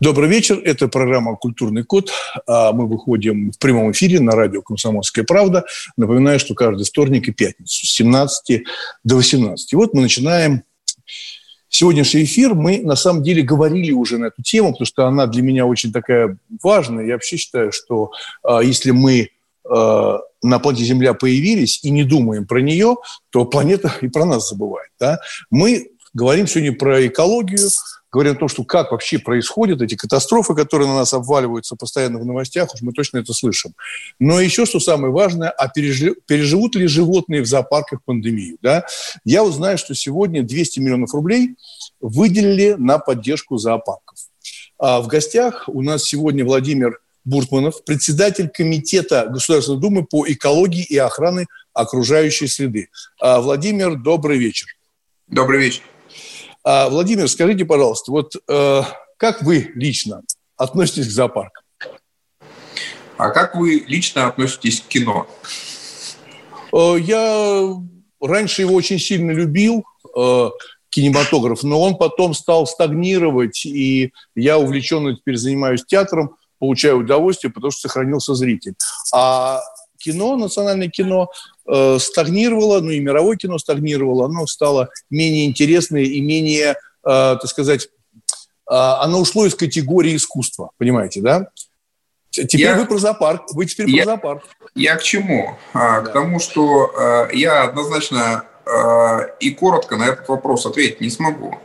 [0.00, 0.60] Добрый вечер.
[0.64, 2.10] Это программа «Культурный код».
[2.48, 5.64] А Мы выходим в прямом эфире на радио «Комсомольская правда».
[5.96, 8.64] Напоминаю, что каждый вторник и пятницу с 17
[9.04, 9.72] до 18.
[9.72, 10.64] И вот мы начинаем
[11.68, 12.54] сегодняшний эфир.
[12.54, 15.92] Мы, на самом деле, говорили уже на эту тему, потому что она для меня очень
[15.92, 17.06] такая важная.
[17.06, 18.10] Я вообще считаю, что
[18.42, 19.30] а, если мы
[19.64, 22.96] а, на планете Земля появились и не думаем про нее,
[23.30, 24.90] то планета и про нас забывает.
[24.98, 25.20] Да?
[25.50, 27.68] Мы говорим сегодня про экологию,
[28.14, 32.24] говорим о том, что как вообще происходят эти катастрофы, которые на нас обваливаются постоянно в
[32.24, 33.74] новостях, уж мы точно это слышим.
[34.20, 38.56] Но еще, что самое важное, а переживут ли животные в зоопарках пандемию?
[38.62, 38.86] Да?
[39.24, 41.56] Я узнаю, что сегодня 200 миллионов рублей
[42.00, 44.18] выделили на поддержку зоопарков.
[44.78, 50.96] А в гостях у нас сегодня Владимир Буртманов, председатель Комитета Государственной Думы по экологии и
[50.98, 52.90] охране окружающей среды.
[53.20, 54.68] А, Владимир, добрый вечер.
[55.26, 55.82] Добрый вечер.
[56.64, 58.82] А, Владимир, скажите, пожалуйста, вот э,
[59.18, 60.22] как вы лично
[60.56, 61.62] относитесь к зоопаркам?
[63.18, 65.26] А как вы лично относитесь к кино?
[66.72, 67.68] Э, я
[68.18, 69.84] раньше его очень сильно любил,
[70.16, 70.50] э,
[70.88, 77.72] кинематограф, но он потом стал стагнировать, и я увлеченно теперь занимаюсь театром, получаю удовольствие, потому
[77.72, 78.74] что сохранился зритель.
[79.12, 79.60] А
[80.04, 81.30] кино, национальное кино,
[81.66, 87.46] э, стагнировало, ну и мировое кино стагнировало, оно стало менее интересное и менее, э, так
[87.46, 87.88] сказать, э,
[88.68, 91.48] оно ушло из категории искусства, понимаете, да?
[92.30, 94.42] Теперь я, вы про зоопарк, вы теперь я, про зоопарк.
[94.74, 95.56] Я к чему?
[95.72, 96.10] А, да.
[96.10, 96.90] К тому, что
[97.30, 101.56] э, я однозначно э, и коротко на этот вопрос ответить не смогу.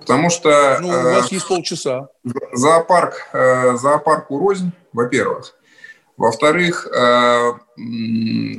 [0.00, 0.78] Потому что...
[0.80, 2.08] Ну, у вас э, есть полчаса.
[2.52, 5.54] Зоопарк, э, зоопарку рознь, во-первых.
[6.20, 7.52] Во-вторых, э,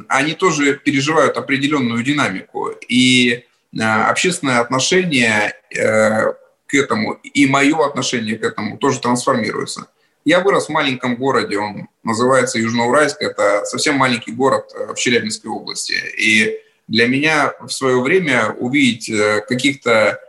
[0.07, 2.72] они тоже переживают определенную динамику.
[2.88, 3.44] И
[3.77, 6.33] э, общественное отношение э,
[6.66, 9.85] к этому, и мое отношение к этому тоже трансформируется.
[10.25, 15.93] Я вырос в маленьком городе, он называется Южноуральск, это совсем маленький город в Челябинской области.
[16.17, 16.57] И
[16.88, 19.11] для меня в свое время увидеть
[19.47, 20.19] каких-то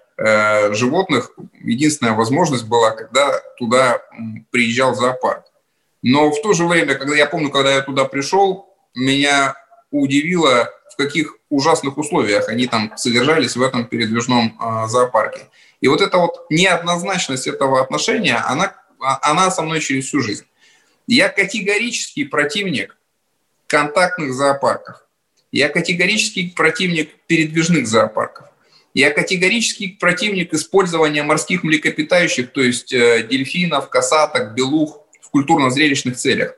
[0.72, 1.32] животных,
[1.64, 4.02] единственная возможность была, когда туда
[4.50, 5.44] приезжал зоопарк.
[6.02, 9.54] Но в то же время, когда я помню, когда я туда пришел, меня
[9.90, 15.48] удивило, в каких ужасных условиях они там содержались в этом передвижном э, зоопарке.
[15.80, 20.44] И вот эта вот неоднозначность этого отношения, она, она со мной через всю жизнь.
[21.06, 22.96] Я категорический противник
[23.66, 25.04] контактных зоопарков.
[25.50, 28.48] Я категорический противник передвижных зоопарков.
[28.94, 35.01] Я категорический противник использования морских млекопитающих, то есть э, дельфинов, касаток, белух
[35.32, 36.54] культурно-зрелищных целях.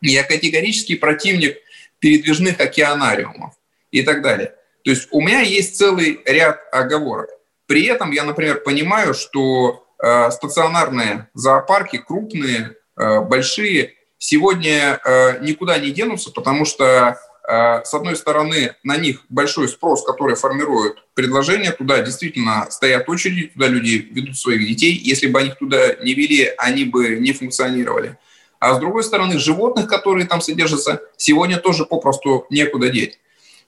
[0.00, 1.58] Я категорический противник
[2.00, 3.54] передвижных океанариумов
[3.90, 4.54] и так далее.
[4.84, 7.30] То есть у меня есть целый ряд оговорок.
[7.66, 15.78] При этом я, например, понимаю, что э, стационарные зоопарки, крупные, э, большие, сегодня э, никуда
[15.78, 17.18] не денутся, потому что
[17.48, 23.68] с одной стороны, на них большой спрос, который формирует предложение, туда действительно стоят очереди, туда
[23.68, 24.94] люди ведут своих детей.
[24.94, 28.18] Если бы они их туда не вели, они бы не функционировали.
[28.58, 33.20] А с другой стороны, животных, которые там содержатся, сегодня тоже попросту некуда деть.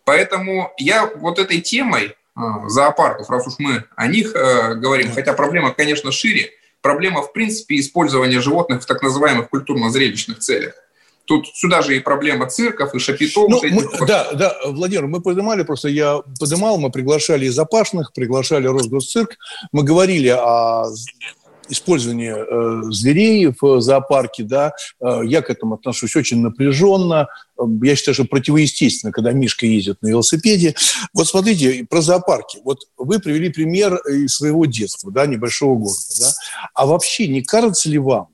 [0.04, 5.34] Поэтому я вот этой темой э, зоопарков, раз уж мы о них э, говорим, хотя
[5.34, 6.50] проблема, конечно, шире,
[6.80, 10.74] проблема, в принципе, использования животных в так называемых культурно-зрелищных целях.
[11.28, 13.50] Тут сюда же и проблема цирков, и шапитов.
[13.50, 18.66] Ну, мы, да, да, Владимир, мы поднимали, просто я поднимал, мы приглашали из опашных, приглашали
[18.66, 19.36] Росгосцирк,
[19.70, 20.86] мы говорили о
[21.68, 24.72] использовании э, зверей в зоопарке, да,
[25.02, 27.28] э, я к этому отношусь очень напряженно.
[27.82, 30.76] Я считаю, что противоестественно, когда Мишка ездит на велосипеде.
[31.12, 32.58] Вот смотрите, про зоопарки.
[32.64, 36.32] Вот вы привели пример из своего детства, да, небольшого города, да.
[36.72, 38.28] А вообще не кажется ли вам,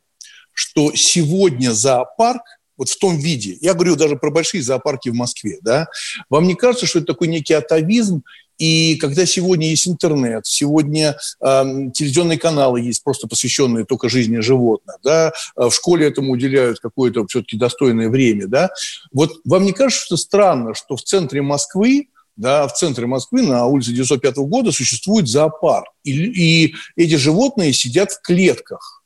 [0.53, 2.43] что сегодня зоопарк
[2.77, 3.57] вот в том виде.
[3.61, 5.59] Я говорю даже про большие зоопарки в Москве.
[5.63, 5.89] Да?
[6.29, 8.23] Вам не кажется, что это такой некий атовизм,
[8.59, 14.97] и когда сегодня есть интернет, сегодня э, телевизионные каналы есть, просто посвященные только жизни животных,
[15.03, 18.71] да, в школе этому уделяют какое-то все-таки достойное время, да,
[19.13, 23.67] вот вам не кажется, что странно, что в центре Москвы да, в центре Москвы на
[23.67, 29.04] улице 905 года существует зоопарк, и, и эти животные сидят в клетках,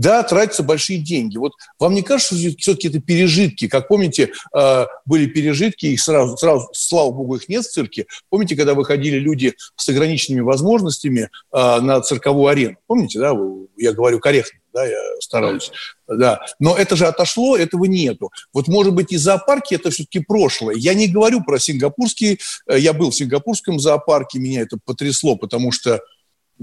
[0.00, 1.36] Да, тратятся большие деньги.
[1.36, 3.68] Вот вам не кажется, что все-таки это пережитки?
[3.68, 8.06] Как помните, э, были пережитки, их сразу, сразу, слава богу, их нет в цирке.
[8.30, 12.78] Помните, когда выходили люди с ограниченными возможностями э, на цирковую арену?
[12.86, 13.36] Помните, да,
[13.76, 15.70] я говорю корректно, да, я стараюсь.
[16.08, 16.40] Да.
[16.58, 18.32] Но это же отошло, этого нету.
[18.54, 20.76] Вот, может быть, и зоопарки– это все-таки прошлое.
[20.76, 22.40] Я не говорю про сингапурский.
[22.66, 26.00] Э, я был в сингапурском зоопарке, меня это потрясло, потому что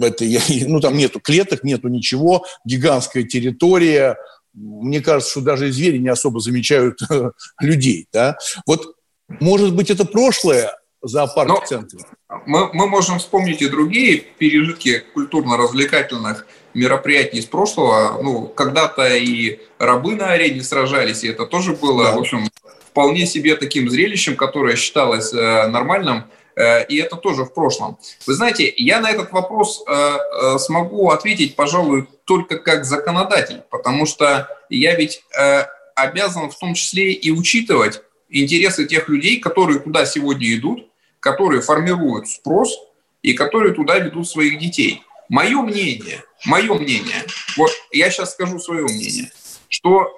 [0.05, 0.25] это,
[0.67, 4.17] ну, там нету клеток, нету ничего, гигантская территория.
[4.53, 6.99] Мне кажется, что даже звери не особо замечают
[7.61, 8.07] людей.
[8.11, 8.37] Да?
[8.65, 8.95] Вот,
[9.27, 10.71] может быть, это прошлое
[11.01, 11.99] зоопарк в центре?
[12.45, 18.21] Мы, мы можем вспомнить и другие пережитки культурно-развлекательных мероприятий из прошлого.
[18.21, 22.15] Ну, когда-то и рабы на арене сражались, и это тоже было, да.
[22.15, 22.49] в общем,
[22.85, 26.25] вполне себе таким зрелищем, которое считалось э, нормальным.
[26.57, 27.99] Э, и это тоже в прошлом.
[28.25, 34.05] Вы знаете, я на этот вопрос э, э, смогу ответить, пожалуй, только как законодатель, потому
[34.05, 35.23] что я ведь
[35.95, 40.89] обязан в том числе и учитывать интересы тех людей, которые туда сегодня идут,
[41.21, 42.77] которые формируют спрос
[43.21, 45.03] и которые туда ведут своих детей.
[45.29, 47.23] Мое мнение, мое мнение,
[47.55, 49.31] вот я сейчас скажу свое мнение,
[49.69, 50.11] что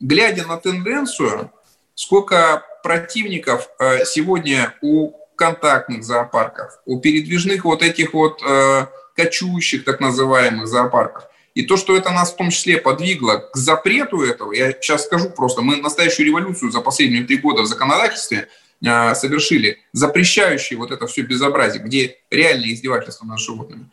[0.00, 1.52] глядя на тенденцию,
[1.94, 3.68] сколько противников
[4.04, 8.86] сегодня у контактных зоопарков, у передвижных вот этих вот э,
[9.16, 11.24] кочующих так называемых зоопарков.
[11.54, 15.30] И то, что это нас в том числе подвигло к запрету этого, я сейчас скажу
[15.30, 18.48] просто, мы настоящую революцию за последние три года в законодательстве
[18.84, 23.86] э, совершили, запрещающие вот это все безобразие, где реальное издевательство над животными.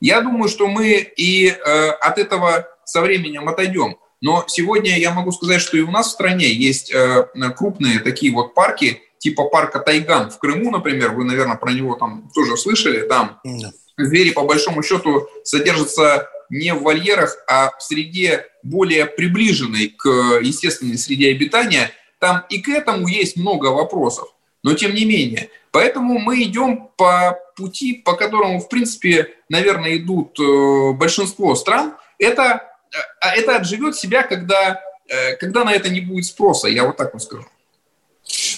[0.00, 3.98] Я думаю, что мы и э, от этого со временем отойдем.
[4.20, 8.32] Но сегодня я могу сказать, что и у нас в стране есть э, крупные такие
[8.32, 13.06] вот парки, типа парка Тайган в Крыму, например, вы, наверное, про него там тоже слышали,
[13.06, 13.72] там да.
[13.96, 20.08] звери по большому счету содержатся не в вольерах, а в среде более приближенной к
[20.40, 21.90] естественной среде обитания.
[22.18, 24.28] Там и к этому есть много вопросов.
[24.62, 25.50] Но тем не менее.
[25.70, 31.94] Поэтому мы идем по пути, по которому, в принципе, наверное, идут э, большинство стран.
[32.18, 36.96] Это, э, это отживет себя, когда, э, когда на это не будет спроса, я вот
[36.96, 37.46] так вот скажу.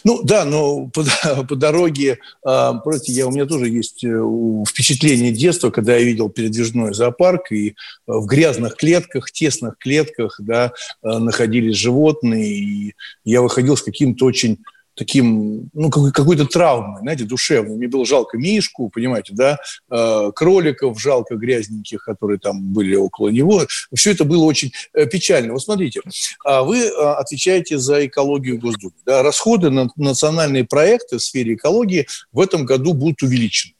[0.04, 1.04] Ну да, но по,
[1.48, 4.22] по дороге, э, против, я, у меня тоже есть э,
[4.68, 7.74] впечатление детства, когда я видел передвижной зоопарк, и
[8.06, 12.94] в грязных клетках, тесных клетках да, э, находились животные, и
[13.24, 14.58] я выходил с каким-то очень
[15.00, 17.78] таким, ну, какой-то травмой, знаете, душевной.
[17.78, 19.56] Мне было жалко Мишку, понимаете, да,
[19.90, 23.62] э, кроликов жалко грязненьких, которые там были около него.
[23.94, 25.54] Все это было очень э, печально.
[25.54, 26.02] Вот смотрите,
[26.44, 28.92] а вы э, отвечаете за экологию в.
[29.06, 29.22] Да?
[29.22, 33.72] Расходы на национальные проекты в сфере экологии в этом году будут увеличены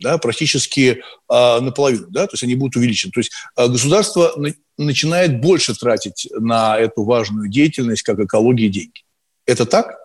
[0.00, 1.00] да, практически
[1.30, 3.10] э, наполовину, да, то есть они будут увеличены.
[3.10, 9.02] То есть э, государство на, начинает больше тратить на эту важную деятельность, как экология, деньги.
[9.46, 10.01] Это так?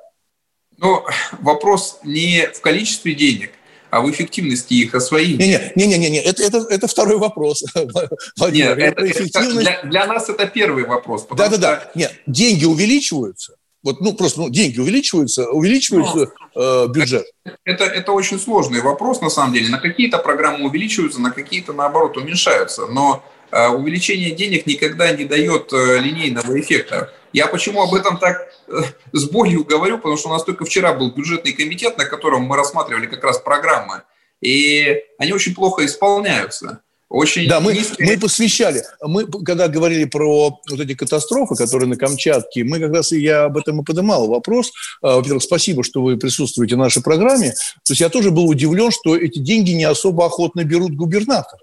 [0.77, 1.05] Но
[1.39, 3.51] вопрос не в количестве денег,
[3.89, 5.71] а в эффективности их освоения.
[5.75, 7.63] Не-не, не, это, это, это второй вопрос.
[7.75, 11.27] Нет, это, это, для, для нас это первый вопрос.
[11.31, 11.91] Да-да-да.
[11.95, 13.55] Нет, деньги увеличиваются,
[13.87, 17.25] вот, ну, просто ну, деньги увеличиваются, увеличивается ну, э, бюджет.
[17.63, 19.69] Это, это очень сложный вопрос, на самом деле.
[19.69, 22.87] На какие-то программы увеличиваются, на какие-то, наоборот, уменьшаются.
[22.87, 27.13] Но э, увеличение денег никогда не дает э, линейного эффекта.
[27.37, 28.81] Я почему об этом так э,
[29.13, 32.57] с болью говорю, потому что у нас только вчера был бюджетный комитет, на котором мы
[32.57, 34.01] рассматривали как раз программы,
[34.41, 36.81] и они очень плохо исполняются.
[37.09, 38.83] Очень да, мы, мы посвящали.
[39.03, 43.43] Мы, когда говорили про вот эти катастрофы, которые на Камчатке, мы как раз и я
[43.45, 44.71] об этом и поднимал вопрос.
[45.03, 47.51] А, во-первых, спасибо, что вы присутствуете в нашей программе.
[47.85, 51.61] То есть я тоже был удивлен, что эти деньги не особо охотно берут губернаторы.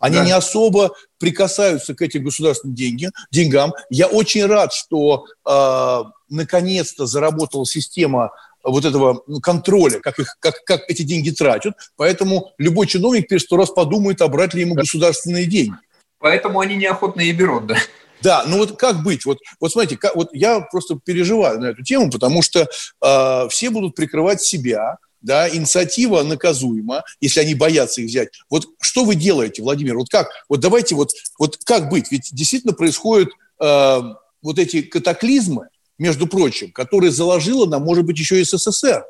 [0.00, 0.24] Они да.
[0.24, 3.74] не особо прикасаются к этим государственным деньги, деньгам.
[3.90, 8.32] Я очень рад, что э, наконец-то заработала система
[8.64, 11.74] вот этого ну, контроля, как, их, как, как эти деньги тратят.
[11.96, 15.76] Поэтому любой чиновник перед сто раз подумает, а брать ли ему государственные деньги.
[16.18, 17.76] Поэтому они неохотно и берут, да.
[18.22, 19.24] Да, ну вот как быть?
[19.24, 22.68] Вот, вот смотрите, как, вот я просто переживаю на эту тему, потому что
[23.02, 28.28] э, все будут прикрывать себя, да, инициатива наказуема, если они боятся их взять.
[28.48, 29.96] Вот что вы делаете, Владимир?
[29.96, 30.30] Вот как?
[30.48, 32.10] Вот давайте вот, вот как быть?
[32.10, 33.28] Ведь действительно происходят
[33.60, 34.00] э,
[34.42, 35.68] вот эти катаклизмы,
[36.00, 39.04] между прочим, которые заложила нам, может быть, еще и СССР,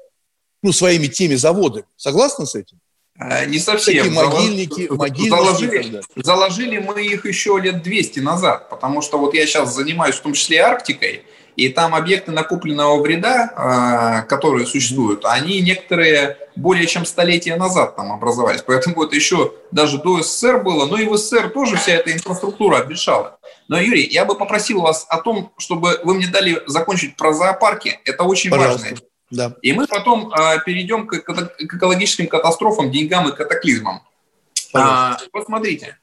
[0.61, 1.87] ну, своими теми заводами.
[1.97, 2.81] Согласны с этим?
[3.19, 4.05] Э, не совсем.
[4.05, 9.47] Такие могильники, могильники заложили, заложили мы их еще лет 200 назад, потому что вот я
[9.47, 11.23] сейчас занимаюсь в том числе Арктикой,
[11.57, 18.13] и там объекты накопленного вреда, а, которые существуют, они некоторые более чем столетия назад там
[18.13, 18.63] образовались.
[18.67, 20.87] Поэтому это еще даже до СССР было.
[20.87, 23.39] Но и в СССР тоже вся эта инфраструктура обветшала.
[23.69, 28.01] Но, Юрий, я бы попросил вас о том, чтобы вы мне дали закончить про зоопарки.
[28.05, 28.91] Это очень Пожалуйста.
[28.91, 28.99] важно.
[29.31, 29.55] Да.
[29.63, 34.03] И мы потом а, перейдем к, к экологическим катастрофам, деньгам и катаклизмам.
[34.75, 35.97] А, вот смотрите,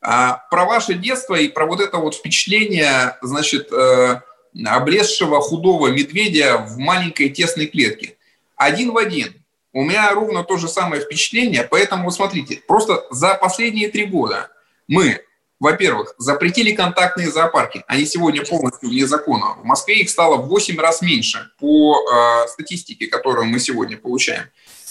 [0.00, 4.20] а, про ваше детство и про вот это вот впечатление, значит, э,
[4.66, 8.16] облезшего худого медведя в маленькой тесной клетке.
[8.56, 9.38] Один в один.
[9.72, 14.50] У меня ровно то же самое впечатление, поэтому вот смотрите, просто за последние три года
[14.88, 15.20] мы,
[15.60, 17.84] во-первых, запретили контактные зоопарки.
[17.86, 19.54] Они сегодня полностью вне закона.
[19.60, 24.44] В Москве их стало в 8 раз меньше по э, статистике, которую мы сегодня получаем.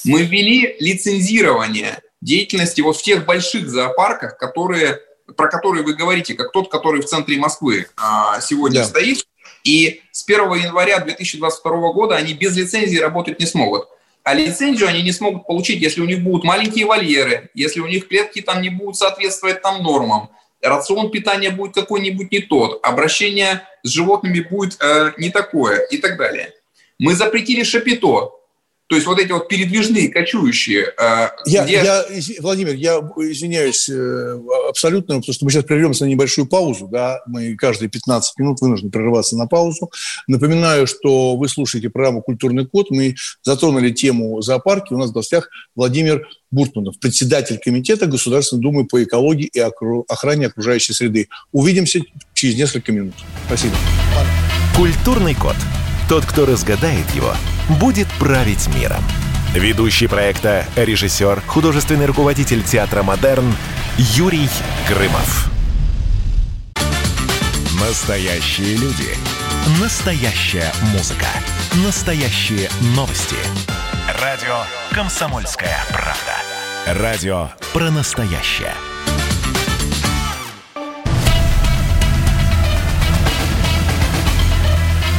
[0.05, 5.01] Мы ввели лицензирование деятельности вот в тех больших зоопарках, которые,
[5.35, 8.85] про которые вы говорите, как тот, который в центре Москвы э, сегодня да.
[8.85, 9.27] стоит.
[9.67, 13.89] И с 1 января 2022 года они без лицензии работать не смогут.
[14.23, 18.07] А лицензию они не смогут получить, если у них будут маленькие вольеры, если у них
[18.07, 20.29] клетки там не будут соответствовать там нормам,
[20.61, 26.17] рацион питания будет какой-нибудь не тот, обращение с животными будет э, не такое и так
[26.17, 26.53] далее.
[26.97, 28.36] Мы запретили шапито,
[28.87, 30.93] то есть вот эти вот передвижные, кочующие.
[30.97, 31.73] Э, я, где...
[31.73, 32.05] я,
[32.39, 34.39] Владимир, я извиняюсь э,
[34.69, 36.87] абсолютно, потому что мы сейчас прервемся на небольшую паузу.
[36.87, 37.19] Да?
[37.27, 39.91] Мы каждые 15 минут вынуждены прерываться на паузу.
[40.27, 42.89] Напоминаю, что вы слушаете программу «Культурный код».
[42.89, 44.93] Мы затронули тему зоопарки.
[44.93, 50.93] У нас в гостях Владимир Буртманов, председатель Комитета Государственной Думы по экологии и охране окружающей
[50.93, 51.27] среды.
[51.51, 51.99] Увидимся
[52.33, 53.15] через несколько минут.
[53.47, 53.75] Спасибо.
[54.77, 55.55] «Культурный код».
[56.07, 57.33] Тот, кто разгадает его–
[57.69, 59.03] будет править миром.
[59.53, 63.55] Ведущий проекта, режиссер, художественный руководитель театра «Модерн»
[63.97, 64.49] Юрий
[64.87, 65.49] Грымов.
[67.79, 69.15] Настоящие люди.
[69.81, 71.27] Настоящая музыка.
[71.85, 73.37] Настоящие новости.
[74.21, 77.01] Радио «Комсомольская правда».
[77.01, 78.73] Радио про настоящее.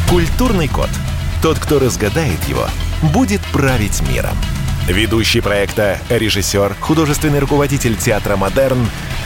[0.09, 0.88] Культурный код–
[1.42, 2.66] тот, кто разгадает его,
[3.12, 4.37] будет править миром.
[4.88, 8.78] Ведущий проекта, режиссер, художественный руководитель театра «Модерн»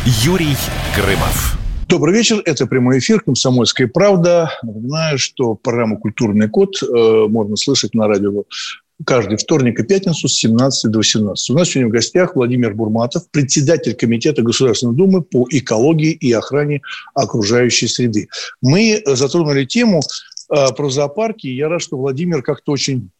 [0.04, 0.56] Юрий
[0.94, 1.58] Грымов.
[1.88, 2.42] Добрый вечер.
[2.44, 4.50] Это прямой эфир «Комсомольская правда».
[4.62, 8.44] Напоминаю, что программу «Культурный код» э, можно слышать на радио
[9.04, 11.50] каждый вторник и пятницу с 17 до 18.
[11.50, 16.82] У нас сегодня в гостях Владимир Бурматов, председатель Комитета Государственной Думы по экологии и охране
[17.14, 18.28] окружающей среды.
[18.60, 20.02] Мы затронули тему
[20.76, 21.46] про зоопарки.
[21.46, 23.10] Я рад, что Владимир как-то очень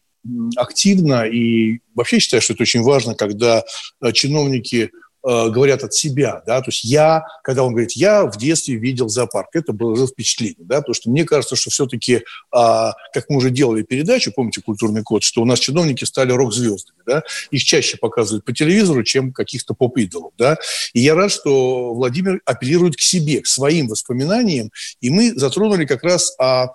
[0.55, 3.63] активно и вообще считаю, что это очень важно, когда
[4.01, 4.89] э, чиновники
[5.25, 9.09] э, говорят от себя, да, то есть я, когда он говорит, я в детстве видел
[9.09, 13.49] зоопарк, это было впечатление, да, потому что мне кажется, что все-таки, а, как мы уже
[13.49, 18.45] делали передачу, помните «Культурный код», что у нас чиновники стали рок-звездами, да, их чаще показывают
[18.45, 20.57] по телевизору, чем каких-то поп-идолов, да,
[20.93, 24.71] и я рад, что Владимир апеллирует к себе, к своим воспоминаниям,
[25.01, 26.67] и мы затронули как раз о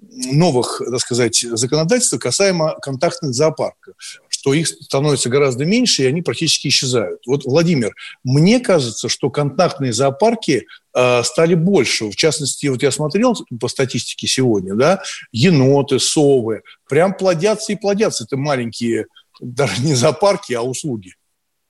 [0.00, 3.94] новых, так сказать, законодательств касаемо контактных зоопарков
[4.42, 7.20] что их становится гораздо меньше, и они практически исчезают.
[7.28, 7.94] Вот, Владимир,
[8.24, 12.10] мне кажется, что контактные зоопарки э, стали больше.
[12.10, 18.24] В частности, вот я смотрел по статистике сегодня, да, еноты, совы, прям плодятся и плодятся.
[18.24, 19.06] Это маленькие,
[19.40, 21.14] даже не зоопарки, а услуги.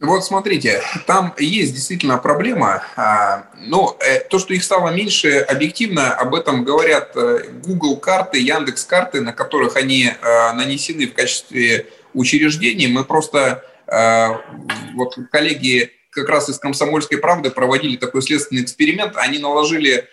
[0.03, 6.13] Вот смотрите, там есть действительно проблема, а, но э, то, что их стало меньше, объективно
[6.13, 11.87] об этом говорят э, Google карты, Яндекс карты, на которых они э, нанесены в качестве
[12.15, 12.89] учреждений.
[12.89, 13.65] Мы просто,
[14.95, 19.17] вот коллеги как раз из «Комсомольской правды» проводили такой следственный эксперимент.
[19.17, 20.09] Они наложили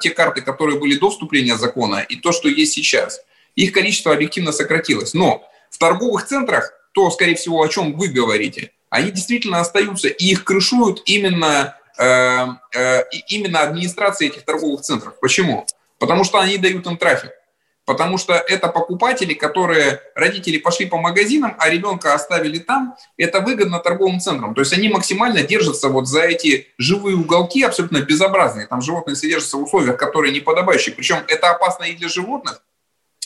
[0.00, 3.20] те карты, которые были до вступления закона, и то, что есть сейчас.
[3.56, 5.12] Их количество объективно сократилось.
[5.12, 10.26] Но в торговых центрах, то, скорее всего, о чем вы говорите– они действительно остаются, и
[10.26, 15.18] их крышуют именно, э, э, именно администрация этих торговых центров.
[15.20, 15.66] Почему?
[15.98, 17.32] Потому что они дают им трафик.
[17.88, 23.78] Потому что это покупатели, которые, родители пошли по магазинам, а ребенка оставили там, это выгодно
[23.78, 24.54] торговым центрам.
[24.54, 28.66] То есть они максимально держатся вот за эти живые уголки, абсолютно безобразные.
[28.66, 30.94] Там животные содержатся в условиях, которые неподобающие.
[30.94, 32.62] Причем это опасно и для животных,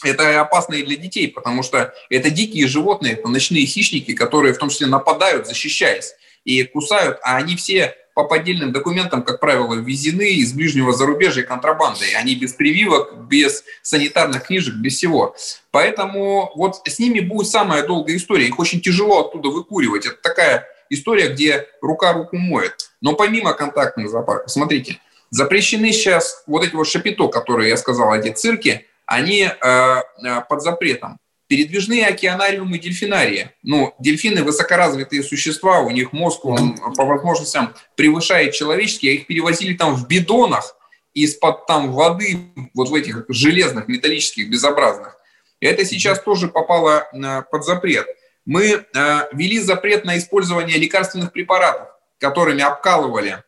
[0.05, 4.59] это опасно и для детей, потому что это дикие животные, это ночные хищники, которые в
[4.59, 10.35] том числе нападают, защищаясь, и кусают, а они все по поддельным документам, как правило, ввезены
[10.35, 12.13] из ближнего зарубежья контрабандой.
[12.15, 15.35] Они без прививок, без санитарных книжек, без всего.
[15.71, 18.47] Поэтому вот с ними будет самая долгая история.
[18.47, 20.07] Их очень тяжело оттуда выкуривать.
[20.07, 22.91] Это такая история, где рука руку моет.
[23.01, 24.99] Но помимо контактных зоопарков, смотрите,
[25.31, 30.63] запрещены сейчас вот эти вот шапито, которые я сказал, эти цирки, они э, э, под
[30.63, 31.19] запретом.
[31.49, 33.51] Передвижные океанариумы дельфинарии.
[33.63, 39.95] Ну, дельфины высокоразвитые существа, у них мозг он, по возможностям превышает человеческий, их перевозили там
[39.95, 40.77] в бидонах
[41.13, 42.39] из-под там воды,
[42.73, 45.17] вот в этих железных, металлических, безобразных.
[45.61, 48.07] И это сейчас тоже попало э, под запрет.
[48.45, 48.85] Мы
[49.33, 51.87] ввели запрет на использование лекарственных препаратов,
[52.19, 53.45] которыми обкалывали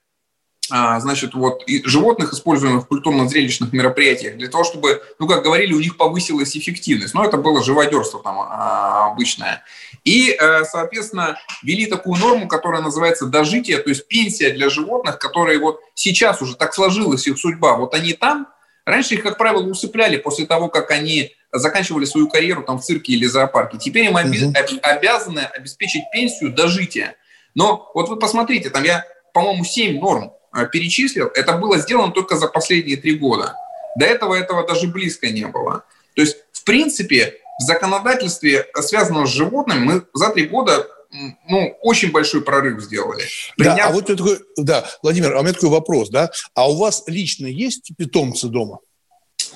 [0.69, 5.81] значит, вот, и животных, используемых в культурно-зрелищных мероприятиях, для того, чтобы, ну, как говорили, у
[5.81, 7.15] них повысилась эффективность.
[7.15, 9.63] Но это было живодерство там а, обычное.
[10.05, 15.59] И, э, соответственно, ввели такую норму, которая называется дожитие, то есть пенсия для животных, которые
[15.59, 17.77] вот сейчас уже так сложилась их судьба.
[17.77, 18.49] Вот они там,
[18.85, 23.13] раньше их, как правило, усыпляли после того, как они заканчивали свою карьеру там в цирке
[23.13, 23.79] или зоопарке.
[23.79, 27.17] Теперь им оби- обязаны обеспечить пенсию дожития.
[27.55, 30.33] Но вот вы посмотрите, там я, по-моему, 7 норм
[30.73, 33.57] перечислил, это было сделано только за последние три года.
[33.97, 35.85] До этого этого даже близко не было.
[36.15, 40.87] То есть, в принципе, в законодательстве, связанном с животными, мы за три года
[41.49, 43.23] ну, очень большой прорыв сделали.
[43.57, 43.77] Приняв...
[43.77, 47.05] Да, а вот такой, да, Владимир, а у меня такой вопрос, да, а у вас
[47.07, 48.81] лично есть питомцы дома?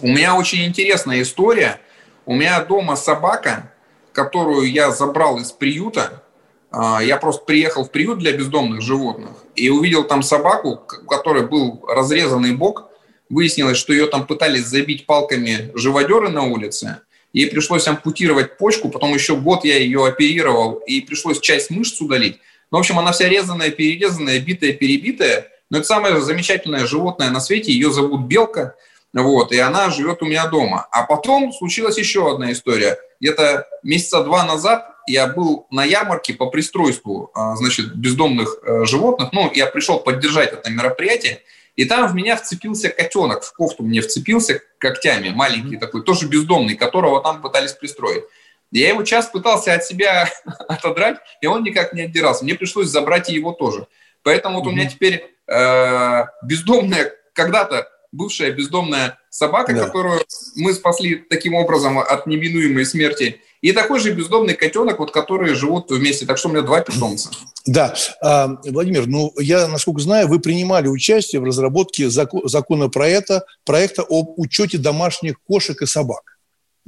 [0.01, 1.81] У меня очень интересная история.
[2.27, 3.73] У меня дома собака,
[4.13, 6.23] которую я забрал из приюта, а,
[6.73, 11.85] я просто приехал в приют для бездомных животных и увидел там собаку, у которой был
[11.89, 12.91] разрезанный бок.
[13.31, 17.01] Выяснилось, что ее там пытались забить палками живодеры на улице.
[17.33, 22.39] Ей пришлось ампутировать почку, потом еще год я ее оперировал, и пришлось часть мышц удалить.
[22.71, 25.49] Ну, в общем, она вся резаная, перерезанная, битая, перебитая.
[25.71, 28.75] Но это самое замечательное животное на свете, ее зовут Белка.
[29.15, 30.87] Вот, и она живет у меня дома.
[30.91, 32.99] А потом случилась еще одна история.
[33.21, 39.31] Где-то месяца два назад я был на ярмарке по пристройству, а, значит, бездомных э, животных.
[39.33, 41.43] Ну, я пришел поддержать это мероприятие,
[41.77, 46.75] и там в меня вцепился котенок, в кофту мне вцепился когтями, маленький такой, тоже бездомный,
[46.75, 48.25] которого там пытались пристроить.
[48.71, 50.29] Я его час пытался от себя
[50.69, 52.45] отодрать, и он никак не отдирался.
[52.45, 53.87] Мне пришлось забрать и его тоже.
[54.23, 59.87] Поэтому вот у меня теперь э, бездомная когда-то бывшая бездомная собака, да.
[59.87, 60.21] которую
[60.57, 65.91] мы спасли таким образом от неминуемой смерти, и такой же бездомный котенок, вот, которые живут
[65.91, 66.27] вместе.
[66.27, 67.31] Так что у меня два питомца.
[67.67, 67.95] Да.
[68.23, 74.79] А, Владимир, ну, я, насколько знаю, вы принимали участие в разработке законопроекта проекта об учете
[74.79, 76.38] домашних кошек и собак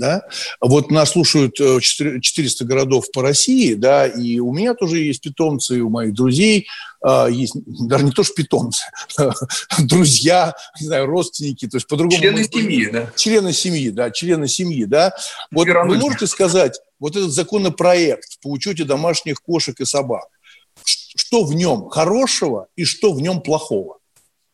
[0.00, 0.22] да,
[0.60, 5.78] вот нас слушают 400 э, городов по России, да, и у меня тоже есть питомцы,
[5.78, 6.66] и у моих друзей
[7.02, 7.54] а, есть,
[7.86, 8.82] даже не то что питомцы,
[9.78, 12.18] друзья, не знаю, родственники, то есть по-другому.
[12.20, 13.12] Члены семьи, да.
[13.14, 15.14] Члены семьи, да, члены семьи, да.
[15.52, 20.26] Вот вы можете сказать, вот этот законопроект по учете домашних кошек и собак,
[20.82, 23.99] что в нем хорошего и что в нем плохого?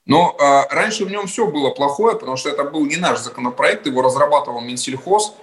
[0.07, 3.87] Но э, раньше в нем все было плохое, потому что это был не наш законопроект,
[3.87, 5.35] его разрабатывал Минсельхоз,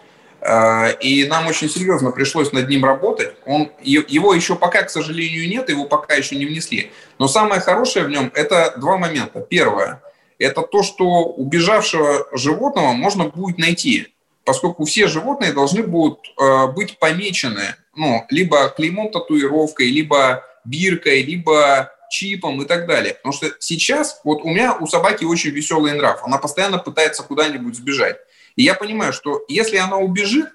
[0.42, 3.36] э, и нам очень серьезно пришлось над ним работать.
[3.46, 6.92] Он, его еще пока, к сожалению, нет, его пока еще не внесли.
[7.20, 9.42] Но самое хорошее в нем– это два момента.
[9.42, 10.02] Первое–
[10.40, 14.14] это то, что убежавшего животного можно будет найти,
[14.46, 21.92] поскольку все животные должны будут э, быть помечены ну, либо клеймом татуировкой, либо биркой, либо
[22.14, 23.16] чипом и так далее.
[23.16, 27.76] Потому что сейчас, вот у меня у собаки очень веселый нрав, она постоянно пытается куда-нибудь
[27.76, 28.18] сбежать.
[28.56, 30.48] И я понимаю, что если она убежит,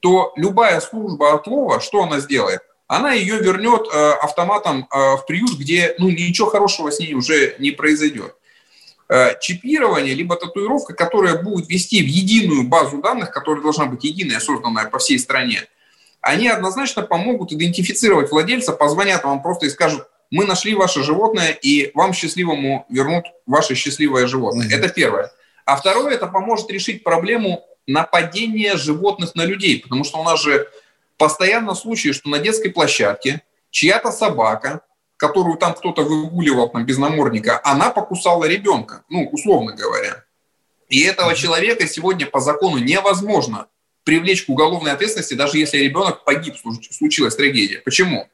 [0.00, 2.60] то любая служба отлова, что она сделает?
[2.86, 7.56] Она ее вернет э, автоматом э, в приют, где ну, ничего хорошего с ней уже
[7.58, 8.34] не произойдет.
[9.08, 14.40] Э, чипирование, либо татуировка, которая будет вести в единую базу данных, которая должна быть единая,
[14.40, 15.66] созданная по всей стране,
[16.20, 21.90] они однозначно помогут идентифицировать владельца, позвонят вам просто и скажут, мы нашли ваше животное, и
[21.92, 24.66] вам счастливому вернут ваше счастливое животное.
[24.66, 24.78] Mm-hmm.
[24.78, 25.30] Это первое.
[25.66, 30.68] А второе, это поможет решить проблему нападения животных на людей, потому что у нас же
[31.18, 34.80] постоянно случаи, что на детской площадке чья-то собака,
[35.18, 40.24] которую там кто-то выгуливал там, без намордника, она покусала ребенка, ну, условно говоря.
[40.88, 43.66] И этого человека сегодня по закону невозможно
[44.04, 46.54] привлечь к уголовной ответственности, даже если ребенок погиб,
[46.90, 47.82] случилась трагедия.
[47.84, 48.28] Почему?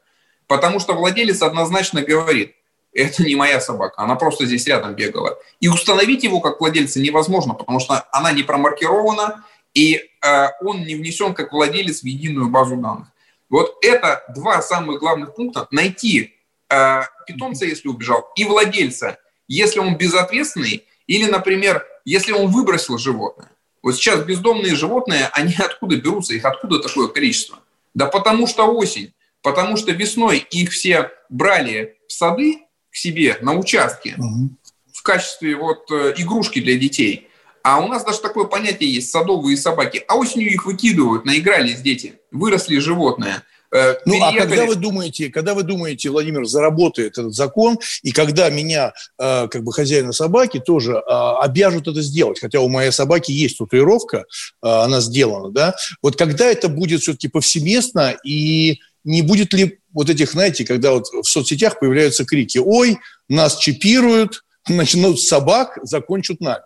[0.49, 2.55] Потому что владелец однозначно говорит,
[2.91, 5.37] это не моя собака, она просто здесь рядом бегала.
[5.59, 10.95] И установить его как владельца невозможно, потому что она не промаркирована, и э, он не
[10.95, 13.09] внесен как владелец в единую базу данных.
[13.47, 15.67] Вот это два самых главных пункта.
[15.69, 16.33] Найти
[16.67, 23.51] э, питомца, если убежал, и владельца, если он безответственный, или, например, если он выбросил животное.
[23.83, 27.59] Вот сейчас бездомные животные, они откуда берутся, их откуда такое количество?
[27.93, 29.13] Да потому что осень.
[29.41, 32.59] Потому что весной их все брали в сады
[32.91, 34.49] к себе на участке угу.
[34.93, 37.27] в качестве вот э, игрушки для детей.
[37.61, 40.03] А у нас даже такое понятие есть– садовые собаки.
[40.07, 45.53] А осенью их выкидывают, наигрались дети, выросли животные– Э, ну, а когда вы думаете, когда
[45.53, 50.93] вы думаете, Владимир, заработает этот закон, и когда меня, э, как бы хозяина собаки, тоже
[50.93, 51.01] э,
[51.41, 54.25] обяжут это сделать, хотя у моей собаки есть татуировка,
[54.61, 60.31] она сделана, да, вот когда это будет все-таки повсеместно, и не будет ли вот этих,
[60.31, 66.63] знаете, когда вот в соцсетях появляются крики «Ой, нас чипируют, начнут собак, закончат нами».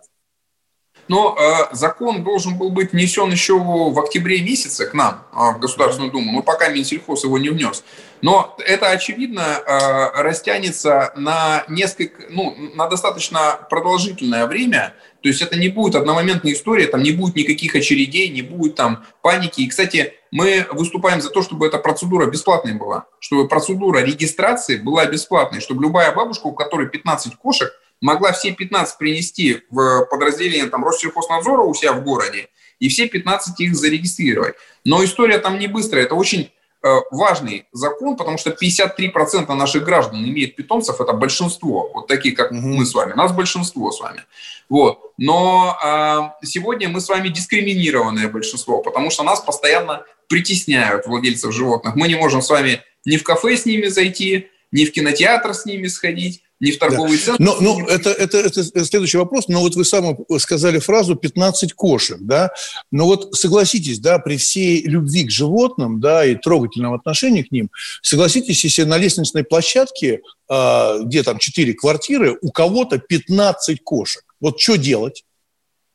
[1.08, 5.58] Но э, закон должен был быть внесен еще в октябре месяце к нам, э, в
[5.58, 7.84] Государственную Думу, но пока Минсельхоз его не внес.
[8.22, 14.94] Но это, очевидно, э, растянется на несколько, ну, на достаточно продолжительное время.
[15.22, 19.04] То есть это не будет одномоментная история, там не будет никаких очередей, не будет там
[19.20, 19.60] паники.
[19.60, 25.04] И, кстати, мы выступаем за то, чтобы эта процедура бесплатной была, чтобы процедура регистрации была
[25.06, 27.72] бесплатной, чтобы любая бабушка, у которой 15 кошек,
[28.04, 33.58] могла все 15 принести в подразделение там, Россельхознадзора у себя в городе и все 15
[33.60, 34.56] их зарегистрировать.
[34.84, 36.50] Но история там не быстрая, это очень
[36.82, 42.50] э, важный закон, потому что 53% наших граждан имеют питомцев, это большинство, вот такие, как
[42.50, 44.24] мы с вами, нас большинство с вами.
[44.68, 44.98] Вот.
[45.16, 51.96] Но э, сегодня мы с вами дискриминированное большинство, потому что нас постоянно притесняют владельцев животных.
[51.96, 55.64] Мы не можем с вами ни в кафе с ними зайти, ни в кинотеатр с
[55.64, 57.24] ними сходить, не в торговый да.
[57.24, 57.42] центр.
[57.42, 59.48] Но, но это, это, это следующий вопрос.
[59.48, 62.50] Но вот вы сами сказали фразу «15 кошек», да?
[62.90, 67.70] Но вот согласитесь, да, при всей любви к животным, да, и трогательном отношении к ним,
[68.02, 74.22] согласитесь, если на лестничной площадке, э, где там 4 квартиры, у кого-то 15 кошек.
[74.40, 75.24] Вот что делать?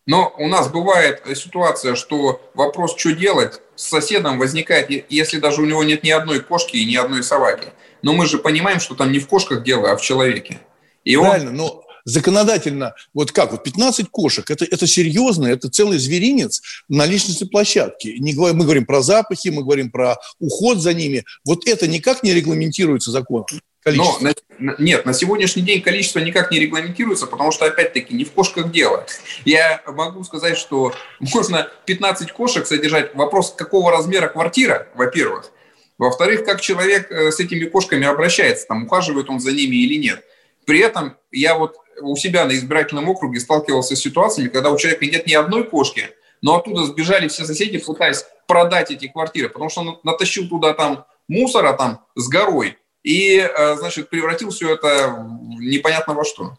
[0.05, 5.65] Но у нас бывает ситуация, что вопрос, что делать, с соседом возникает, если даже у
[5.65, 7.69] него нет ни одной кошки и ни одной собаки
[8.01, 10.59] но мы же понимаем, что там не в кошках дело, а в человеке.
[11.03, 11.55] И Правильно, он...
[11.57, 17.47] но законодательно, вот как, вот 15 кошек, это, это серьезно, это целый зверинец на личностной
[17.47, 18.17] площадке.
[18.19, 21.25] Не, мы говорим про запахи, мы говорим про уход за ними.
[21.45, 23.45] Вот это никак не регламентируется законом.
[23.81, 24.19] Количество.
[24.21, 28.31] Но, на, нет, на сегодняшний день количество никак не регламентируется, потому что, опять-таки, не в
[28.31, 29.05] кошках дело.
[29.45, 33.15] Я могу сказать, что можно 15 кошек содержать.
[33.15, 35.51] Вопрос, какого размера квартира, во-первых.
[35.99, 40.23] Во-вторых, как человек э, с этими кошками обращается, там, ухаживает он за ними или нет.
[40.65, 45.05] При этом я вот у себя на избирательном округе сталкивался с ситуациями, когда у человека
[45.05, 46.09] нет ни одной кошки,
[46.41, 51.05] но оттуда сбежали все соседи, пытаясь продать эти квартиры, потому что он натащил туда там
[51.27, 55.27] мусора там с горой и, э, значит, превратил все это
[55.59, 56.57] непонятно во что.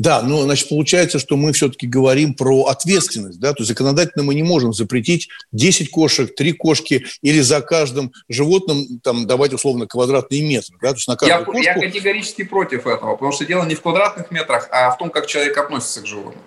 [0.00, 4.34] Да, но, значит, получается, что мы все-таки говорим про ответственность, да, то есть законодательно мы
[4.34, 10.40] не можем запретить 10 кошек, 3 кошки или за каждым животным там давать условно квадратные
[10.40, 11.82] метры, да, то есть на каждую я, кошку...
[11.82, 15.26] Я категорически против этого, потому что дело не в квадратных метрах, а в том, как
[15.26, 16.42] человек относится к животным.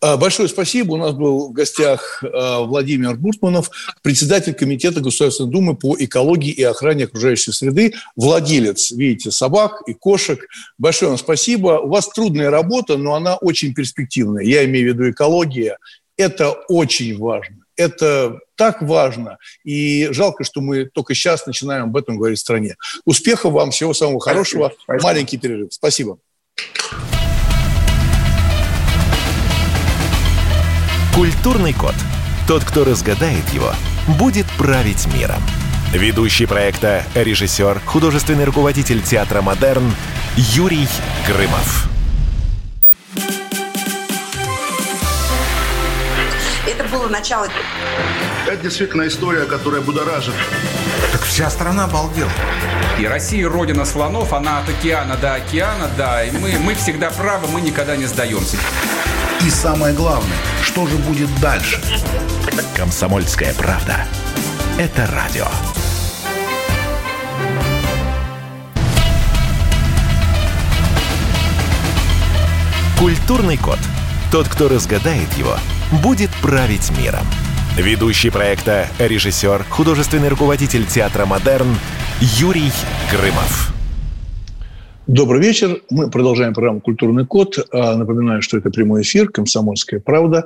[0.00, 0.92] А, большое спасибо.
[0.92, 3.70] У нас был в гостях а, Владимир Буртманов,
[4.02, 10.46] председатель Комитета Государственной Думы по экологии и охране окружающей среды, владелец, видите, собак и кошек.
[10.78, 11.80] Большое вам спасибо.
[11.80, 14.44] У вас трудная работа, но она очень перспективная.
[14.44, 15.78] Я имею в виду экология.
[16.16, 17.56] Это очень важно.
[17.76, 19.38] Это так важно.
[19.64, 22.76] И жалко, что мы только сейчас начинаем об этом говорить в стране.
[23.04, 24.72] Успехов вам, всего самого хорошего.
[24.82, 25.02] Спасибо.
[25.04, 25.72] Маленький перерыв.
[25.72, 26.18] Спасибо.
[31.18, 31.96] Культурный код.
[32.46, 33.72] Тот, кто разгадает его,
[34.20, 35.42] будет править миром.
[35.92, 39.92] Ведущий проекта, режиссер, художественный руководитель театра «Модерн»
[40.36, 40.86] Юрий
[41.26, 41.88] Грымов.
[46.68, 47.48] Это было начало.
[48.46, 50.34] Это действительно история, которая будоражит.
[51.10, 52.30] Так вся страна обалдела.
[53.00, 56.22] И Россия родина слонов, она от океана до океана, да.
[56.22, 58.56] И мы, мы всегда правы, мы никогда не сдаемся.
[59.44, 61.80] И самое главное, что же будет дальше?
[62.76, 64.04] Комсомольская правда.
[64.78, 65.46] Это радио.
[72.98, 73.78] Культурный код.
[74.32, 75.56] Тот, кто разгадает его,
[76.02, 77.24] будет править миром.
[77.76, 81.78] Ведущий проекта, режиссер, художественный руководитель театра «Модерн»
[82.20, 82.72] Юрий
[83.12, 83.77] Грымов.
[85.08, 85.80] Добрый вечер.
[85.88, 87.66] Мы продолжаем программу «Культурный код».
[87.72, 90.44] А, напоминаю, что это прямой эфир «Комсомольская правда».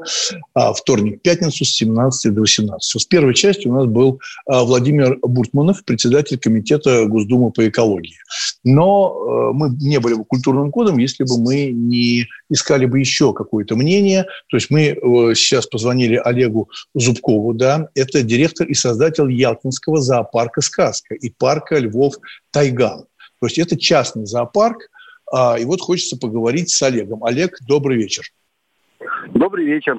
[0.55, 3.03] А, вторник, пятницу с 17 до 18.
[3.03, 8.15] В первой части у нас был а, Владимир Буртманов, председатель комитета Госдумы по экологии.
[8.63, 13.75] Но мы не были бы культурным кодом, если бы мы не искали бы еще какое-то
[13.75, 14.27] мнение.
[14.49, 14.97] То есть мы
[15.35, 22.15] сейчас позвонили Олегу Зубкову, да, это директор и создатель Ялтинского зоопарка «Сказка» и парка Львов
[22.53, 23.07] Тайган.
[23.43, 24.89] То есть это частный зоопарк,
[25.33, 27.25] а, и вот хочется поговорить с Олегом.
[27.25, 28.23] Олег, добрый вечер.
[29.35, 29.99] Добрый вечер.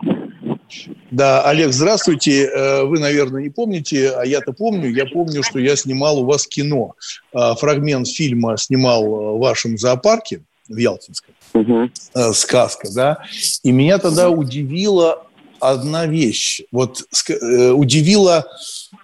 [1.11, 2.45] Да, Олег, здравствуйте.
[2.45, 4.89] Э, вы, наверное, не помните, а я-то помню.
[4.89, 6.93] Я помню, что я снимал у вас кино.
[7.33, 11.35] А, фрагмент фильма снимал в вашем зоопарке в Ялтинском.
[11.53, 11.89] Угу.
[12.31, 13.17] Сказка, да.
[13.61, 15.27] И меня тогда удивила
[15.71, 16.61] одна вещь.
[16.71, 18.45] Вот э, удивила,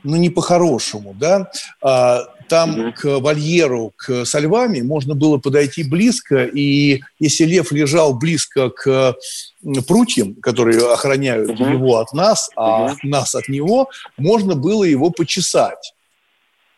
[0.04, 1.52] ну, не по-хорошему, да.
[1.82, 8.16] А, там к вольеру, к со львами можно было подойти близко, и если лев лежал
[8.16, 9.16] близко к
[9.88, 11.66] прутьям, которые охраняют угу.
[11.66, 12.98] его от нас, а угу.
[13.04, 15.94] нас от него, можно было его почесать.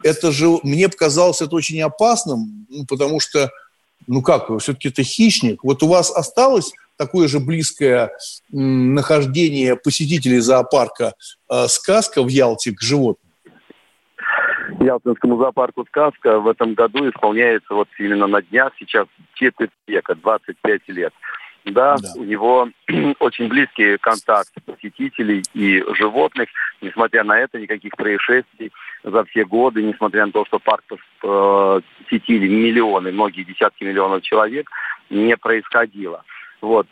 [0.03, 3.49] Это же, мне показалось это очень опасным, ну, потому что,
[4.07, 5.63] ну как, все-таки это хищник.
[5.63, 8.11] Вот у вас осталось такое же близкое
[8.51, 11.13] нахождение посетителей зоопарка
[11.49, 13.31] э, сказка в Ялте к животным?
[14.79, 20.81] Ялтинскому зоопарку «Сказка» в этом году исполняется вот именно на днях сейчас четверть века, 25
[20.89, 21.13] лет.
[21.65, 22.69] Да, да, у него
[23.19, 26.49] очень близкий контакт посетителей и животных.
[26.81, 28.71] Несмотря на это, никаких происшествий
[29.03, 30.83] за все годы, несмотря на то, что парк
[31.19, 34.69] посетили миллионы, многие десятки миллионов человек,
[35.11, 36.23] не происходило.
[36.61, 36.87] Вот.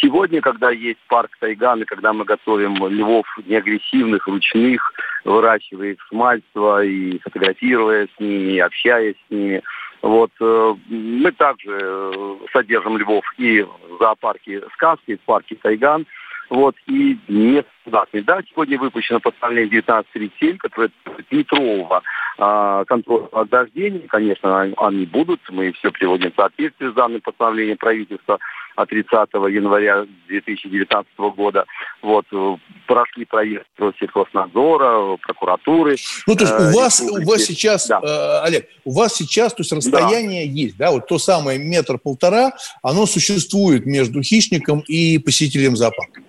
[0.00, 4.80] Сегодня, когда есть парк Тайган, и когда мы готовим львов неагрессивных, ручных,
[5.24, 9.62] выращивая их с мальства и фотографируя с ними, и общаясь с ними,
[10.00, 16.06] вот, э, мы также э, содержим львов и в зоопарке «Сказки», в парке «Тайган»,
[16.48, 18.22] вот, и не стандартный.
[18.22, 20.90] Да, сегодня выпущено постановление 1937, которое
[21.30, 22.02] метрового
[22.38, 24.06] а, контроля ограждений.
[24.08, 25.40] Конечно, они будут.
[25.50, 28.38] Мы все приводим в соответствие с данным постановлением правительства
[28.76, 29.12] от 30
[29.50, 31.64] января 2019 года.
[32.02, 35.96] Вот, э, прошли проверки Россельхознадзора, прокуратуры.
[36.26, 38.00] Ну, то есть у э, вас, у вас сейчас, да.
[38.02, 40.52] э, Олег, у вас сейчас, то есть расстояние да.
[40.52, 46.20] есть, да, вот то самое метр-полтора, оно существует между хищником и посетителем зоопарка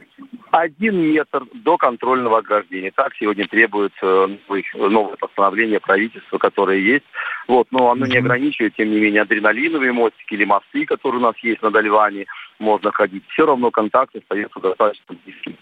[0.59, 2.91] один метр до контрольного ограждения.
[2.91, 4.27] Так сегодня требует э,
[4.73, 7.05] новое постановление правительства, которое есть.
[7.47, 11.35] Вот, но оно не ограничивает, тем не менее, адреналиновые мостики или мосты, которые у нас
[11.41, 12.25] есть на Дальване,
[12.59, 13.23] можно ходить.
[13.29, 15.57] Все равно контакт остается достаточно близким.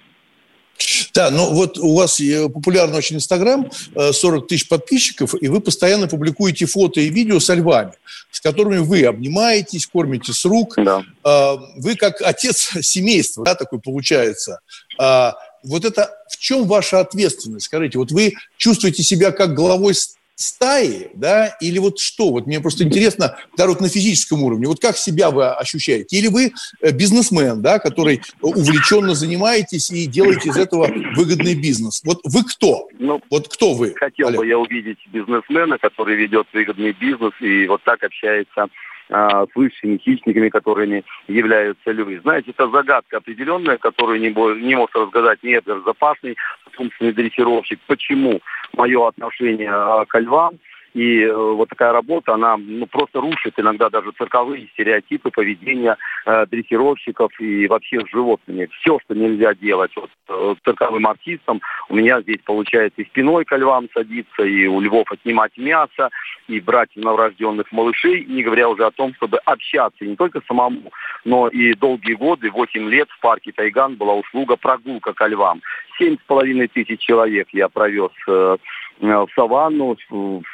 [1.14, 5.62] Да, ну вот у вас э, популярный очень Инстаграм, 40 э, тысяч подписчиков, и вы
[5.62, 7.94] постоянно публикуете фото и видео со львами,
[8.32, 10.76] с которыми вы обнимаетесь, кормите с рук.
[10.78, 11.04] Да.
[11.24, 14.60] А, вы как отец семейства, да, такой получается.
[15.00, 17.68] А, вот это в чем ваша ответственность?
[17.68, 19.96] Скажите, вот вы чувствуете себя как главой
[20.36, 22.32] стаи, да, или вот что?
[22.32, 26.18] Вот мне просто интересно, да, вот на физическом уровне, вот как себя вы ощущаете?
[26.18, 32.02] Или вы э, бизнесмен, да, который увлеченно занимаетесь и делаете из этого выгодный бизнес?
[32.04, 32.88] Вот вы кто?
[33.00, 33.94] Ну, вот кто вы?
[33.96, 34.40] Хотел Олег?
[34.40, 38.68] бы я увидеть бизнесмена, который ведет выгодный бизнес и вот так общается
[39.10, 42.20] а, с высшими хищниками, которыми являются львы.
[42.22, 44.30] Знаете, это загадка определенная, которую не,
[44.62, 46.36] не мог разгадать ни Эдгар Запасный,
[46.78, 47.80] умственный дрессировщик.
[47.88, 48.42] Почему
[48.74, 50.56] мое отношение а, к львам
[50.96, 56.46] и э, вот такая работа, она ну, просто рушит иногда даже цирковые стереотипы поведения э,
[56.46, 58.70] дрессировщиков и вообще с животными.
[58.80, 63.54] Все, что нельзя делать вот, э, цирковым артистам, у меня здесь получается и спиной к
[63.58, 66.12] львам садиться, и у львов отнимать мясо,
[66.48, 70.94] и брать новорожденных малышей, не говоря уже о том, чтобы общаться не только самому,
[71.26, 75.62] но и долгие годы, 8 лет в парке Тайган была услуга прогулка ко львам.
[75.98, 78.58] Семь с половиной тысяч человек я провез э,
[79.00, 79.98] в саванну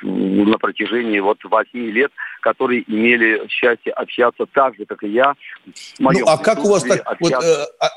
[0.01, 5.35] на протяжении вот восьми лет, которые имели счастье общаться так же, как и я.
[5.99, 7.03] ну, а как у вас так...
[7.19, 7.89] Вот, э, а,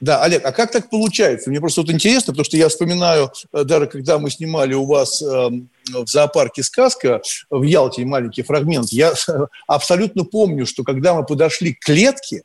[0.00, 1.50] да, Олег, а как так получается?
[1.50, 5.20] Мне просто вот интересно, потому что я вспоминаю, э, даже когда мы снимали у вас
[5.20, 9.12] э, в зоопарке «Сказка» в Ялте маленький фрагмент, я
[9.66, 12.42] абсолютно помню, что когда мы подошли к клетке,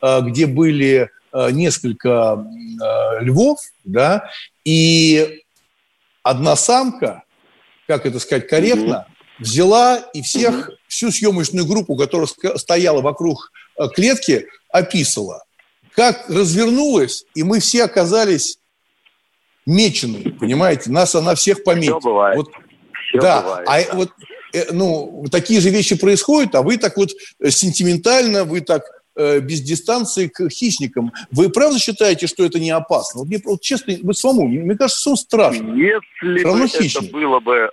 [0.00, 4.30] э, где были э, несколько э, львов, да,
[4.64, 5.42] и
[6.22, 7.24] одна самка,
[7.86, 9.06] как это сказать корректно,
[9.38, 15.44] взяла и всех, всю съемочную группу, которая стояла вокруг э, клетки, описала.
[15.94, 18.58] Как развернулась, и мы все оказались
[19.66, 20.90] мечены, понимаете?
[20.90, 22.00] Нас она всех пометила.
[22.00, 22.36] Все бывает.
[22.36, 22.48] Вот,
[23.08, 23.94] Все да, бывает, а да.
[23.94, 24.10] вот
[24.52, 27.10] э, ну, такие же вещи происходят, а вы так вот
[27.48, 28.82] сентиментально, вы так
[29.20, 31.12] э, без дистанции к хищникам.
[31.30, 33.20] Вы правда считаете, что это не опасно?
[33.20, 35.74] Вот мне вот, честно, вот самому, мне кажется, все страшно.
[35.74, 37.70] Если бы это было бы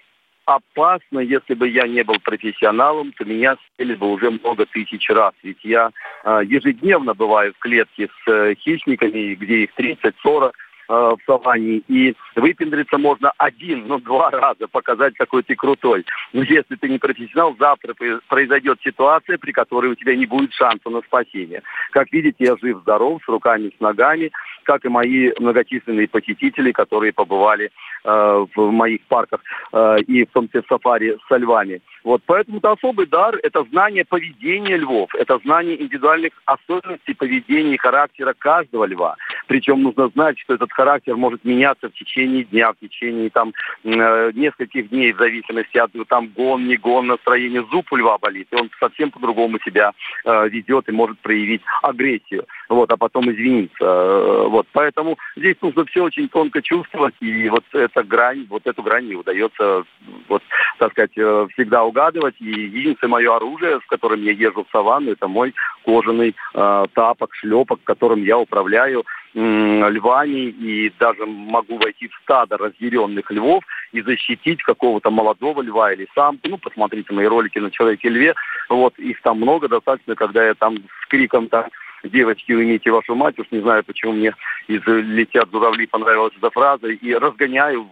[0.47, 5.33] опасно, если бы я не был профессионалом, то меня съели бы уже много тысяч раз.
[5.43, 5.91] Ведь я
[6.23, 10.51] э, ежедневно бываю в клетке с э, хищниками, где их 30-40,
[10.89, 16.06] Э, в саванне, и выпендриться можно один, ну, два раза, показать, какой ты крутой.
[16.32, 17.93] Но если ты не профессионал, завтра
[18.30, 21.62] произойдет ситуация, при которой у тебя не будет шанса на спасение.
[21.91, 24.32] Как видите, я жив-здоров, с руками, с ногами,
[24.63, 27.69] как и мои многочисленные посетители, которые побывали
[28.06, 29.41] э, в моих парках
[29.73, 31.82] э, и в том числе в сафари со львами.
[32.07, 37.77] Вот, поэтому это особый дар, это знание поведения львов, это знание индивидуальных особенностей поведения и
[37.77, 39.17] характера каждого льва.
[39.47, 43.51] Причем нужно знать, что этот характер может меняться в течение дня, в течение там
[43.83, 47.61] э, нескольких дней, в зависимости от там гон, не гон, настроения.
[47.71, 49.91] Зуб у льва болит, и он совсем по-другому себя
[50.23, 53.84] э, ведет и может проявить агрессию, вот, а потом извиниться.
[53.84, 58.84] Э, вот, поэтому здесь нужно все очень тонко чувствовать, и вот эта грань, вот эту
[58.84, 59.84] грань не удается,
[60.27, 60.43] вот,
[60.80, 62.36] так сказать, э, всегда угадывать.
[62.39, 65.53] И единственное мое оружие, с которым я езжу в саванну, это мой
[65.84, 73.30] кожаный э, тапок, шлепок, которым я управляю львами и даже могу войти в стадо разъяренных
[73.30, 76.47] львов и защитить какого-то молодого льва или самку.
[76.47, 78.34] Ну, посмотрите мои ролики на Человеке-льве.
[78.69, 81.65] Вот, их там много достаточно, когда я там с криком там
[82.03, 84.33] девочки, уймите вашу мать, уж не знаю, почему мне
[84.67, 87.88] из «Летят журавли» понравилась эта фраза, и разгоняю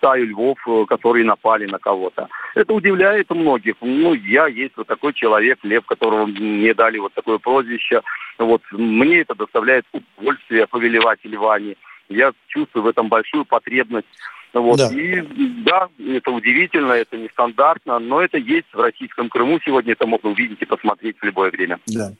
[0.00, 2.28] стаю львов, э, которые напали на кого-то.
[2.54, 3.74] Это удивляет многих.
[3.82, 8.00] Ну, я есть вот такой человек, лев, которого мне дали вот такое прозвище.
[8.38, 11.76] Вот мне это доставляет удовольствие повелевать львами.
[12.08, 14.08] Я чувствую в этом большую потребность.
[14.52, 14.78] Вот.
[14.78, 14.88] Да.
[14.92, 15.20] И
[15.64, 20.60] да, это удивительно, это нестандартно, но это есть в российском Крыму сегодня, это можно увидеть
[20.60, 21.78] и посмотреть в любое время.
[21.86, 22.10] Да,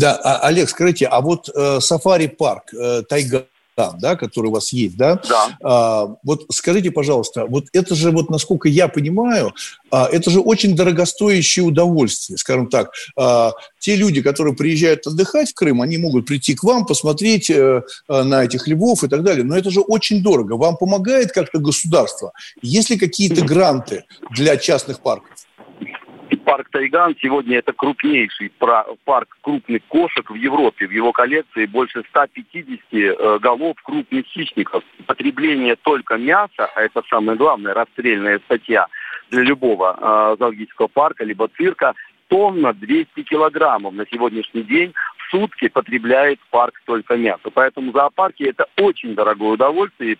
[0.00, 3.44] да а, Олег, скажите, а вот э, сафари-парк, э, тайга,
[3.76, 5.20] да, который у вас есть, да?
[5.28, 5.58] Да.
[5.62, 9.54] А, вот скажите, пожалуйста, вот это же, вот насколько я понимаю,
[9.90, 12.92] а, это же очень дорогостоящее удовольствие, скажем так.
[13.16, 17.82] А, те люди, которые приезжают отдыхать в Крым, они могут прийти к вам, посмотреть а,
[18.08, 20.54] на этих львов и так далее, но это же очень дорого.
[20.54, 22.32] Вам помогает как-то государство?
[22.62, 25.30] Есть ли какие-то гранты для частных парков?
[26.50, 28.50] Парк Тайган сегодня это крупнейший
[29.04, 30.88] парк крупных кошек в Европе.
[30.88, 34.82] В его коллекции больше 150 э, голов крупных хищников.
[35.06, 38.88] Потребление только мяса, а это самое главное, расстрельная статья
[39.30, 41.94] для любого э, зоологического парка либо цирка,
[42.26, 44.92] тонна 200 килограммов на сегодняшний день
[45.30, 47.50] сутки потребляет парк только мясо.
[47.52, 50.18] Поэтому зоопарки это очень дорогое удовольствие.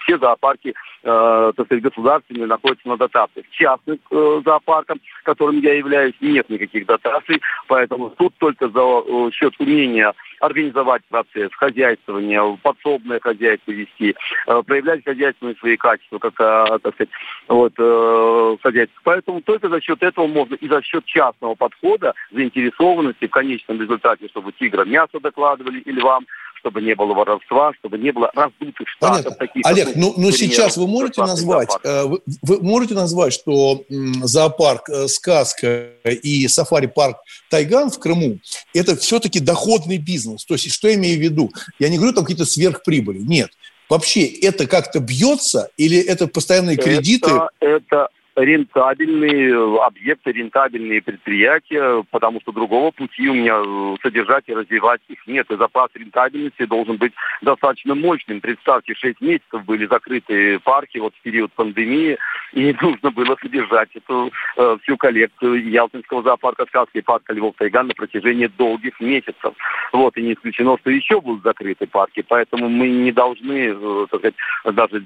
[0.00, 3.46] Все зоопарки э, так сказать, государственные находятся на дотациях.
[3.50, 9.54] Частных э, зоопаркам, которым я являюсь, нет никаких дотаций, поэтому тут только за э, счет
[9.58, 14.14] умения организовать процесс хозяйствования, подсобное хозяйство вести,
[14.46, 17.10] э, проявлять хозяйственные свои качества, как, э, так сказать,
[17.48, 19.00] вот, э, хозяйство.
[19.04, 24.28] Поэтому только за счет этого можно и за счет частного подхода, заинтересованности в конечном результате,
[24.28, 26.26] чтобы тигра мясо докладывали или вам,
[26.60, 29.36] чтобы не было воровства, чтобы не было раздутых штатов.
[29.36, 34.88] Таких, Олег, ну, ну сейчас вы можете назвать, э, вы, вы можете назвать, что зоопарк
[34.88, 37.18] э, «Сказка» и сафари-парк
[37.50, 38.38] «Тайган» в Крыму–
[38.74, 40.44] это все-таки доходный бизнес.
[40.44, 41.50] То есть, что я имею в виду?
[41.78, 43.50] Я не говорю там какие-то сверхприбыли, нет.
[43.88, 47.30] Вообще это как-то бьется или это постоянные кредиты?
[47.30, 54.54] Это, это рентабельные объекты, рентабельные предприятия, потому что другого пути у меня э, содержать и
[54.54, 55.50] развивать их нет.
[55.50, 58.40] И запас рентабельности должен быть достаточно мощным.
[58.40, 62.16] Представьте, 6 месяцев были закрыты парки вот в период пандемии,
[62.52, 67.94] и нужно было содержать эту э, всю коллекцию Ялтинского зоопарка сказки парка Львов Тайган на
[67.94, 69.54] протяжении долгих месяцев.
[69.92, 74.20] Вот, и не исключено, что еще будут закрыты парки, поэтому мы не должны, э, так
[74.20, 75.00] сказать, даже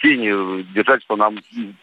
[0.00, 1.38] тени держать, что нам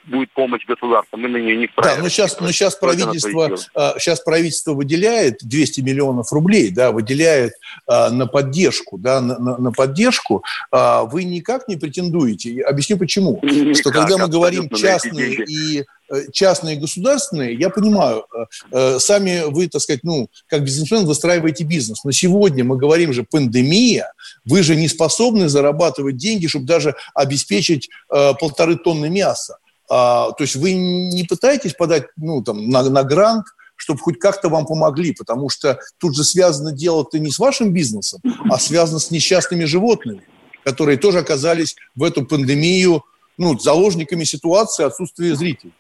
[0.05, 1.95] будет помощь помощь государства, мы на нее не вправе.
[1.95, 3.57] Да, но сейчас, но сейчас правительство,
[3.97, 7.53] сейчас а, правительство выделяет 200 миллионов рублей, да, выделяет
[7.87, 10.43] а, на поддержку, да, на, на, на поддержку.
[10.71, 12.61] А, вы никак не претендуете.
[12.61, 13.39] Объясню почему.
[13.41, 18.99] Никак, что когда мы говорим частные и э, частные и государственные, я понимаю, э, э,
[18.99, 22.03] сами вы, так сказать, ну, как бизнесмен выстраиваете бизнес.
[22.03, 24.11] Но сегодня мы говорим же пандемия,
[24.45, 29.57] вы же не способны зарабатывать деньги, чтобы даже обеспечить полторы тонны мяса.
[29.95, 34.49] А, то есть вы не пытаетесь подать ну, там, на, на грант, чтобы хоть как-то
[34.49, 39.11] вам помогли, потому что тут же связано дело-то не с вашим бизнесом, а связано с
[39.11, 40.23] несчастными животными,
[40.63, 43.03] которые тоже оказались в эту пандемию
[43.37, 45.73] ну, заложниками ситуации отсутствия зрителей.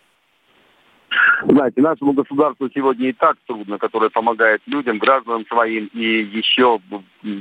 [1.47, 6.79] Знаете, нашему государству сегодня и так трудно, которое помогает людям, гражданам своим, и еще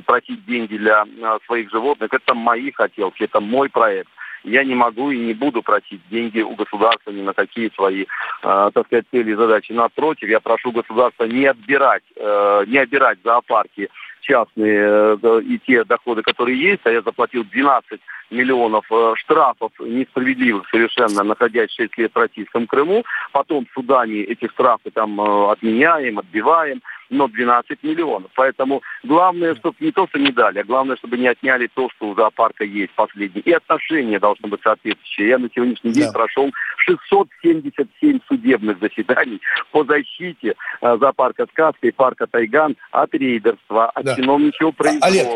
[0.07, 2.15] просить деньги для а, своих животных.
[2.15, 4.09] Это мои хотелки, это мой проект
[4.45, 8.07] я не могу и не буду просить деньги у государства ни на какие свои, э,
[8.43, 9.73] так сказать, цели и задачи.
[9.73, 13.89] Напротив, я прошу государства не отбирать, э, не отбирать зоопарки
[14.23, 18.01] частные э, и те доходы, которые есть, а я заплатил 12
[18.31, 23.05] миллионов э, штрафов несправедливых совершенно, находясь 6 лет в Российском Крыму.
[23.33, 26.81] Потом в Судане эти штрафы там э, отменяем, отбиваем
[27.13, 28.31] но 12 миллионов.
[28.35, 32.09] Поэтому главное, чтобы не то, что не дали, а главное, чтобы не отняли то, что
[32.09, 33.43] у зоопарка есть последнее.
[33.43, 35.29] И отношения должны быть соответствующие.
[35.29, 36.13] Я на сегодняшний день да.
[36.13, 44.23] прошел 677 судебных заседаний по защите зоопарка «Сказка» и парка «Тайган» от рейдерства, от да.
[44.23, 45.07] чиновничьего произвола.
[45.07, 45.27] Олег,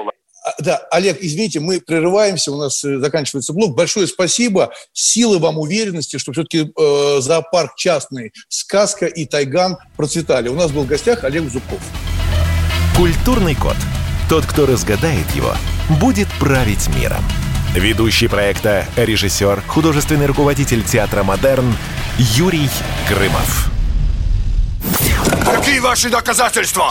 [0.46, 3.74] а, да, Олег, извините, мы прерываемся, у нас э, заканчивается блок.
[3.74, 4.72] Большое спасибо.
[4.92, 10.48] Силы вам уверенности, что все-таки э, зоопарк частный, сказка и тайган процветали.
[10.48, 11.80] У нас был в гостях Олег Зубков.
[12.96, 13.76] Культурный код.
[14.28, 15.52] Тот, кто разгадает его,
[16.00, 17.24] будет править миром.
[17.74, 21.76] Ведущий проекта, режиссер, художественный руководитель театра «Модерн»
[22.18, 22.70] Юрий
[23.08, 23.70] Грымов.
[25.44, 26.90] Какие ваши доказательства?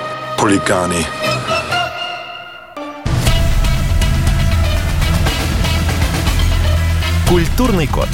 [0.37, 1.05] хулиганы.
[7.29, 8.09] Культурный код.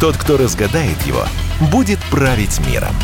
[0.00, 1.24] Тот, кто разгадает его,
[1.72, 2.94] будет править миром.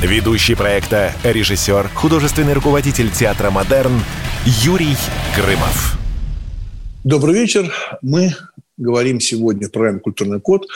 [0.00, 4.00] Ведущий проекта, режиссер, художественный руководитель театра «Модерн»
[4.44, 4.96] Юрий
[5.34, 5.98] Грымов.
[7.02, 7.72] Добрый вечер.
[8.02, 8.34] Мы
[8.76, 10.66] говорим сегодня в программе «Культурный код»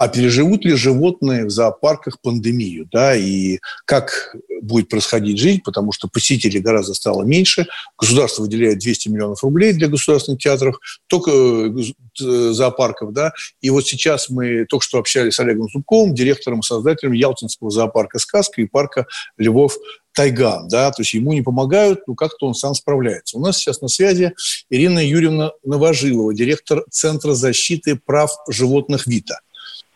[0.00, 6.08] а переживут ли животные в зоопарках пандемию, да, и как будет происходить жизнь, потому что
[6.08, 7.66] посетителей гораздо стало меньше.
[7.98, 10.76] Государство выделяет 200 миллионов рублей для государственных театров,
[11.06, 11.72] только э,
[12.18, 13.34] зоопарков, да.
[13.60, 18.18] И вот сейчас мы только что общались с Олегом Зубковым, директором и создателем Ялтинского зоопарка
[18.18, 19.76] «Сказка» и парка Львов
[20.14, 23.36] Тайган, да, то есть ему не помогают, но как-то он сам справляется.
[23.36, 24.32] У нас сейчас на связи
[24.70, 29.40] Ирина Юрьевна Новожилова, директор Центра защиты прав животных ВИТА.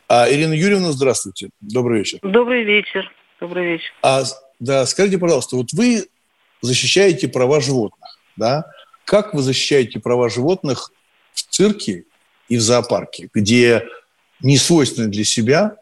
[0.09, 1.49] А, Ирина Юрьевна, здравствуйте.
[1.61, 2.19] Добрый вечер.
[2.23, 3.11] Добрый вечер.
[3.41, 3.93] Добрый вечер.
[4.03, 4.23] А,
[4.61, 6.07] да, скажите, пожалуйста, вот вы
[6.61, 8.65] защищаете права животных, да?
[9.05, 10.91] Как вы защищаете права животных
[11.33, 12.05] в цирке
[12.49, 13.87] и в зоопарке, где
[14.41, 15.77] не свойственно для себя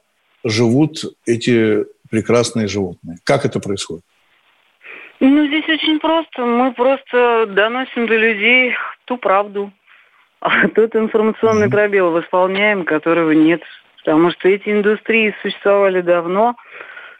[0.44, 3.18] живут эти прекрасные животные?
[3.24, 4.04] Как это происходит?
[5.20, 6.44] Ну, здесь очень просто.
[6.44, 9.72] Мы просто доносим до людей ту правду.
[10.40, 13.62] А тот информационный пробел восполняем, которого нет
[14.04, 16.56] потому что эти индустрии существовали давно.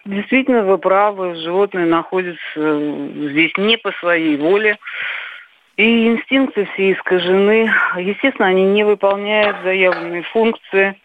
[0.05, 4.79] Действительно, вы правы, животные находятся э, здесь не по своей воле.
[5.77, 7.73] И инстинкты все искажены.
[7.97, 10.97] Естественно, они не выполняют заявленные функции,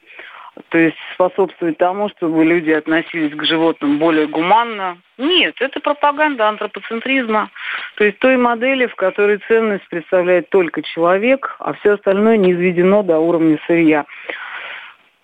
[0.69, 4.97] то есть способствуют тому, чтобы люди относились к животным более гуманно.
[5.17, 7.49] Нет, это пропаганда антропоцентризма,
[7.95, 13.03] то есть той модели, в которой ценность представляет только человек, а все остальное не изведено
[13.03, 14.05] до уровня сырья.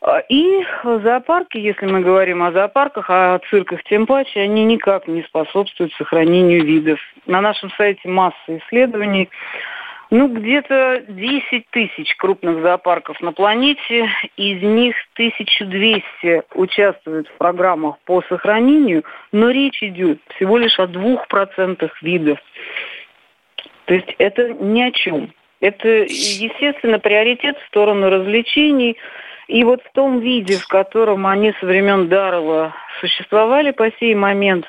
[0.06, 5.24] А, и зоопарки, если мы говорим о зоопарках, о цирках тем паче, они никак не
[5.24, 7.00] способствуют сохранению видов.
[7.26, 9.30] На нашем сайте масса исследований.
[10.10, 18.22] Ну, где-то 10 тысяч крупных зоопарков на планете, из них 1200 участвуют в программах по
[18.24, 22.40] сохранению, но речь идет всего лишь о 2% видов.
[23.86, 25.34] То есть это ни о чем.
[25.62, 28.98] Это, естественно, приоритет в сторону развлечений–
[29.48, 34.66] и вот в том виде, в котором они со времен Дарова существовали по сей момент,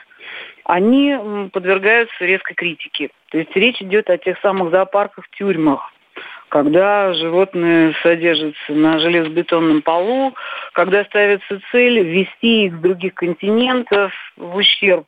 [0.64, 3.10] они подвергаются резкой критике.
[3.30, 5.92] То есть речь идет о тех самых зоопарках, тюрьмах,
[6.48, 10.34] когда животные содержатся на железобетонном полу,
[10.72, 15.06] когда ставится цель ввести их с других континентов в ущерб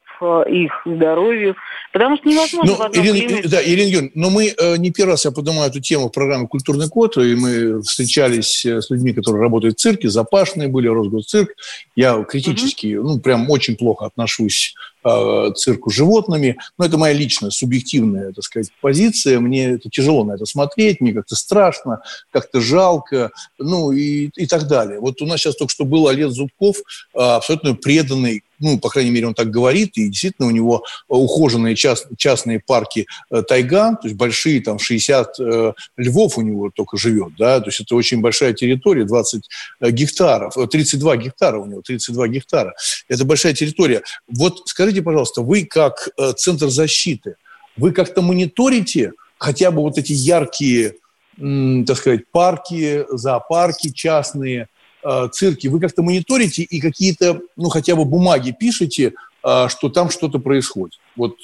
[0.49, 1.57] их здоровью.
[1.93, 3.49] Потому что невозможно ну, в одном Ирина, климате...
[3.49, 6.47] Да, Ирина Юрьевна, но мы э, не первый раз я поднимаю эту тему в программе
[6.47, 11.51] «Культурный код», и мы встречались э, с людьми, которые работают в цирке, запашные были, Росгосцирк.
[11.95, 13.03] Я критически, mm-hmm.
[13.03, 16.59] ну, прям очень плохо отношусь э, цирку с животными.
[16.79, 19.41] Но это моя личная, субъективная, так сказать, позиция.
[19.41, 24.67] Мне это тяжело на это смотреть, мне как-то страшно, как-то жалко, ну и, и так
[24.67, 25.01] далее.
[25.01, 26.77] Вот у нас сейчас только что был Олег Зубков,
[27.14, 31.77] э, абсолютно преданный ну, по крайней мере, он так говорит, и действительно у него ухоженные
[31.77, 36.97] част, частные парки э, тайга, то есть большие, там, 60 э, львов у него только
[36.97, 39.49] живет, да, то есть это очень большая территория, 20
[39.81, 42.75] э, гектаров, 32 э, гектара у него, 32 гектара.
[43.09, 44.03] Это большая территория.
[44.29, 47.37] Вот скажите, пожалуйста, вы как э, Центр защиты,
[47.77, 50.95] вы как-то мониторите хотя бы вот эти яркие,
[51.37, 54.69] так сказать, парки, зоопарки частные–
[55.07, 59.13] Э, цирки, вы как-то мониторите и какие-то, ну, хотя бы бумаги пишете,
[59.45, 60.99] э, что там что-то происходит?
[61.15, 61.37] Вот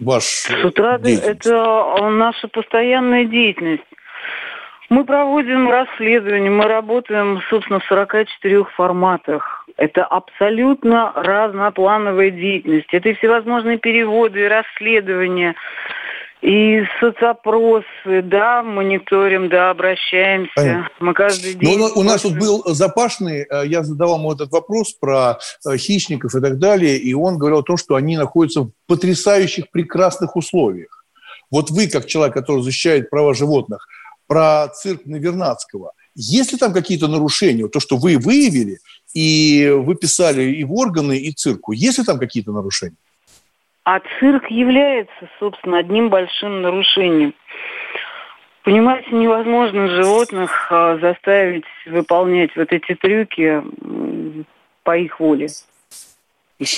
[0.00, 3.84] ваш С утра это наша постоянная деятельность.
[4.88, 9.64] Мы проводим расследования, мы работаем, собственно, в 44 форматах.
[9.76, 12.88] Это абсолютно разноплановая деятельность.
[12.90, 15.54] Это и всевозможные переводы, и расследования,
[16.42, 20.52] и соцопросы, да, мониторим, да, обращаемся.
[20.54, 20.90] Понятно.
[21.00, 21.78] Мы каждый день...
[21.78, 26.34] Но у нас тут был Запашный, э, я задавал ему этот вопрос про э, хищников
[26.34, 31.04] и так далее, и он говорил о том, что они находятся в потрясающих, прекрасных условиях.
[31.50, 33.86] Вот вы, как человек, который защищает права животных,
[34.26, 37.68] про цирк Навернадского, есть ли там какие-то нарушения?
[37.68, 38.78] То, что вы выявили,
[39.12, 42.96] и вы писали и в органы, и цирку, есть ли там какие-то нарушения?
[43.84, 47.34] А цирк является, собственно, одним большим нарушением.
[48.62, 53.62] Понимаете, невозможно животных а, заставить выполнять вот эти трюки
[54.82, 55.48] по их воле.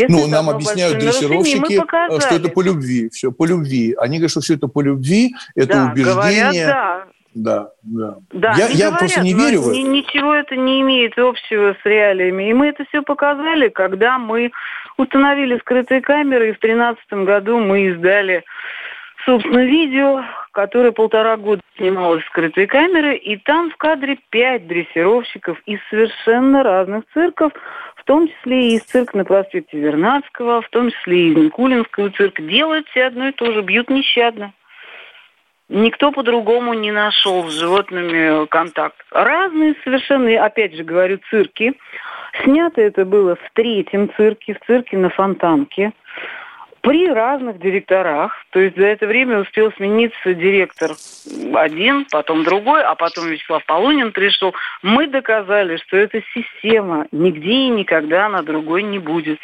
[0.09, 1.81] Ну, нам объясняют дрессировщики,
[2.21, 3.95] что это по любви, все по любви.
[3.99, 6.15] Они говорят, что все это по любви, это да, убеждение.
[6.15, 7.07] Говорят, да.
[7.35, 8.17] Да, да.
[8.33, 9.79] да я я говорят, просто не верю в это.
[9.79, 12.51] Ничего это не имеет общего с реалиями.
[12.51, 14.53] И мы это все показали, когда мы
[14.97, 18.45] установили скрытые камеры, и в 2013 году мы издали,
[19.25, 25.81] собственно, видео, которое полтора года снималось скрытые камеры, и там в кадре пять дрессировщиков из
[25.91, 27.53] совершенно разных цирков,
[27.97, 32.11] в том числе и из цирка на проспекте Вернадского, в том числе и из Никулинского
[32.11, 34.53] цирка, делают все одно и то же, бьют нещадно.
[35.69, 38.97] Никто по-другому не нашел с животными контакт.
[39.11, 41.75] Разные совершенно, опять же говорю, цирки.
[42.43, 45.93] Снято это было в третьем цирке, в цирке на Фонтанке
[46.83, 48.35] при разных директорах.
[48.51, 50.91] То есть за это время успел смениться директор
[51.55, 54.53] один, потом другой, а потом Вячеслав Полунин пришел.
[54.83, 59.39] Мы доказали, что эта система нигде и никогда на другой не будет.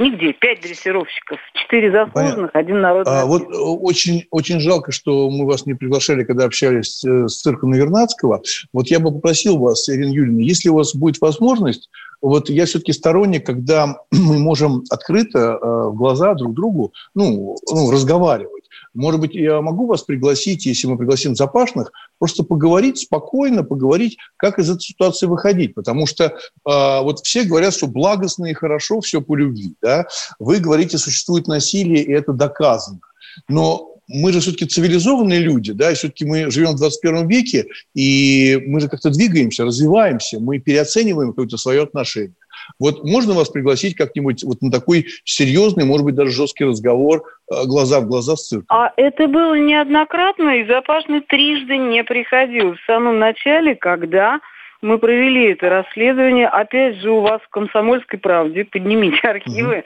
[0.00, 0.32] Нигде.
[0.32, 3.12] Пять дрессировщиков, четыре заслуженных, один народный.
[3.12, 7.42] А, вот э, очень, очень жалко, что мы вас не приглашали, когда общались э, с
[7.42, 8.40] цирком Навернадского.
[8.72, 11.90] Вот я бы попросил вас, Ирина Юрьевна, если у вас будет возможность,
[12.22, 17.90] вот я все-таки сторонник, когда мы можем открыто э, в глаза друг другу ну, ну,
[17.90, 18.59] разговаривать.
[18.94, 24.58] Может быть, я могу вас пригласить, если мы пригласим запашных, просто поговорить, спокойно поговорить, как
[24.58, 25.74] из этой ситуации выходить.
[25.74, 26.32] Потому что э,
[26.64, 29.74] вот все говорят, что благостно и хорошо, все по любви.
[29.80, 30.06] Да?
[30.38, 33.00] Вы говорите, существует насилие, и это доказано.
[33.48, 38.58] Но мы же все-таки цивилизованные люди, да, и все-таки мы живем в 21 веке, и
[38.66, 42.34] мы же как-то двигаемся, развиваемся, мы переоцениваем какое-то свое отношение.
[42.78, 47.64] Вот можно вас пригласить как-нибудь вот на такой серьезный, может быть, даже жесткий разговор э,
[47.64, 48.66] глаза в глаза с цирком?
[48.68, 52.74] А это было неоднократно, и Запашный трижды не приходил.
[52.74, 54.40] В самом начале, когда
[54.82, 59.84] мы провели это расследование, опять же, у вас в «Комсомольской правде», поднимите архивы,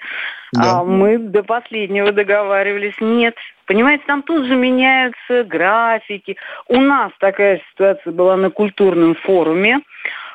[0.52, 0.62] угу.
[0.62, 0.80] да.
[0.80, 3.34] а мы до последнего договаривались, нет.
[3.66, 6.36] Понимаете, там тут же меняются графики.
[6.68, 9.80] У нас такая ситуация была на культурном форуме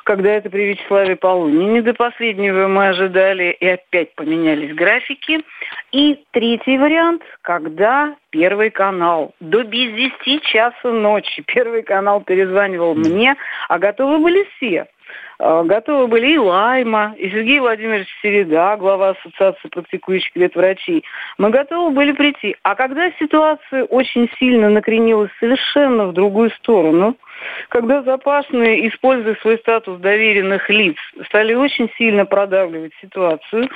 [0.04, 1.82] когда это при Вячеславе Полунине.
[1.82, 5.40] До последнего мы ожидали, и опять поменялись графики.
[5.92, 13.36] И третий вариант, когда Первый канал до без 10 часа ночи Первый канал перезванивал мне,
[13.68, 14.86] а готовы были все.
[15.40, 21.04] А, готовы были и Лайма, и Сергей Владимирович Середа, глава Ассоциации практикующих ветврачей.
[21.38, 22.56] Мы готовы были прийти.
[22.62, 27.16] А когда ситуация очень сильно накренилась совершенно в другую сторону–
[27.68, 33.68] когда запасные, используя свой статус доверенных лиц, стали очень сильно продавливать ситуацию.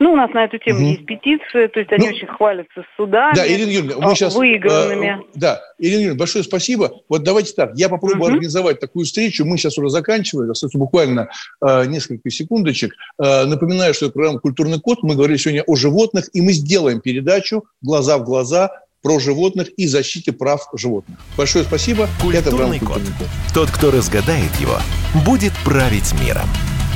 [0.00, 0.88] Ну, у нас на эту тему угу.
[0.88, 5.20] есть петиция, то есть они ну, очень хвалятся судами, да, Ирина Юрьевна, мы сейчас, выигранными.
[5.20, 6.92] Э, да, Ирина Юрьевна, большое спасибо.
[7.08, 8.32] Вот давайте так, я попробую угу.
[8.32, 9.44] организовать такую встречу.
[9.44, 11.28] Мы сейчас уже заканчиваем, остается буквально
[11.64, 12.94] э, несколько секундочек.
[13.22, 15.02] Э, напоминаю, что это программа «Культурный код».
[15.02, 18.70] Мы говорили сегодня о животных, и мы сделаем передачу «Глаза в глаза»
[19.04, 21.18] про животных и защите прав животных.
[21.36, 22.08] Большое спасибо.
[22.20, 23.02] Культурный, это код.
[23.18, 23.28] код.
[23.52, 24.78] Тот, кто разгадает его,
[25.26, 26.48] будет править миром.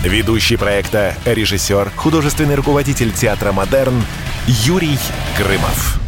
[0.03, 4.03] Ведущий проекта, режиссер, художественный руководитель театра «Модерн»
[4.47, 4.99] Юрий
[5.37, 6.08] Грымов.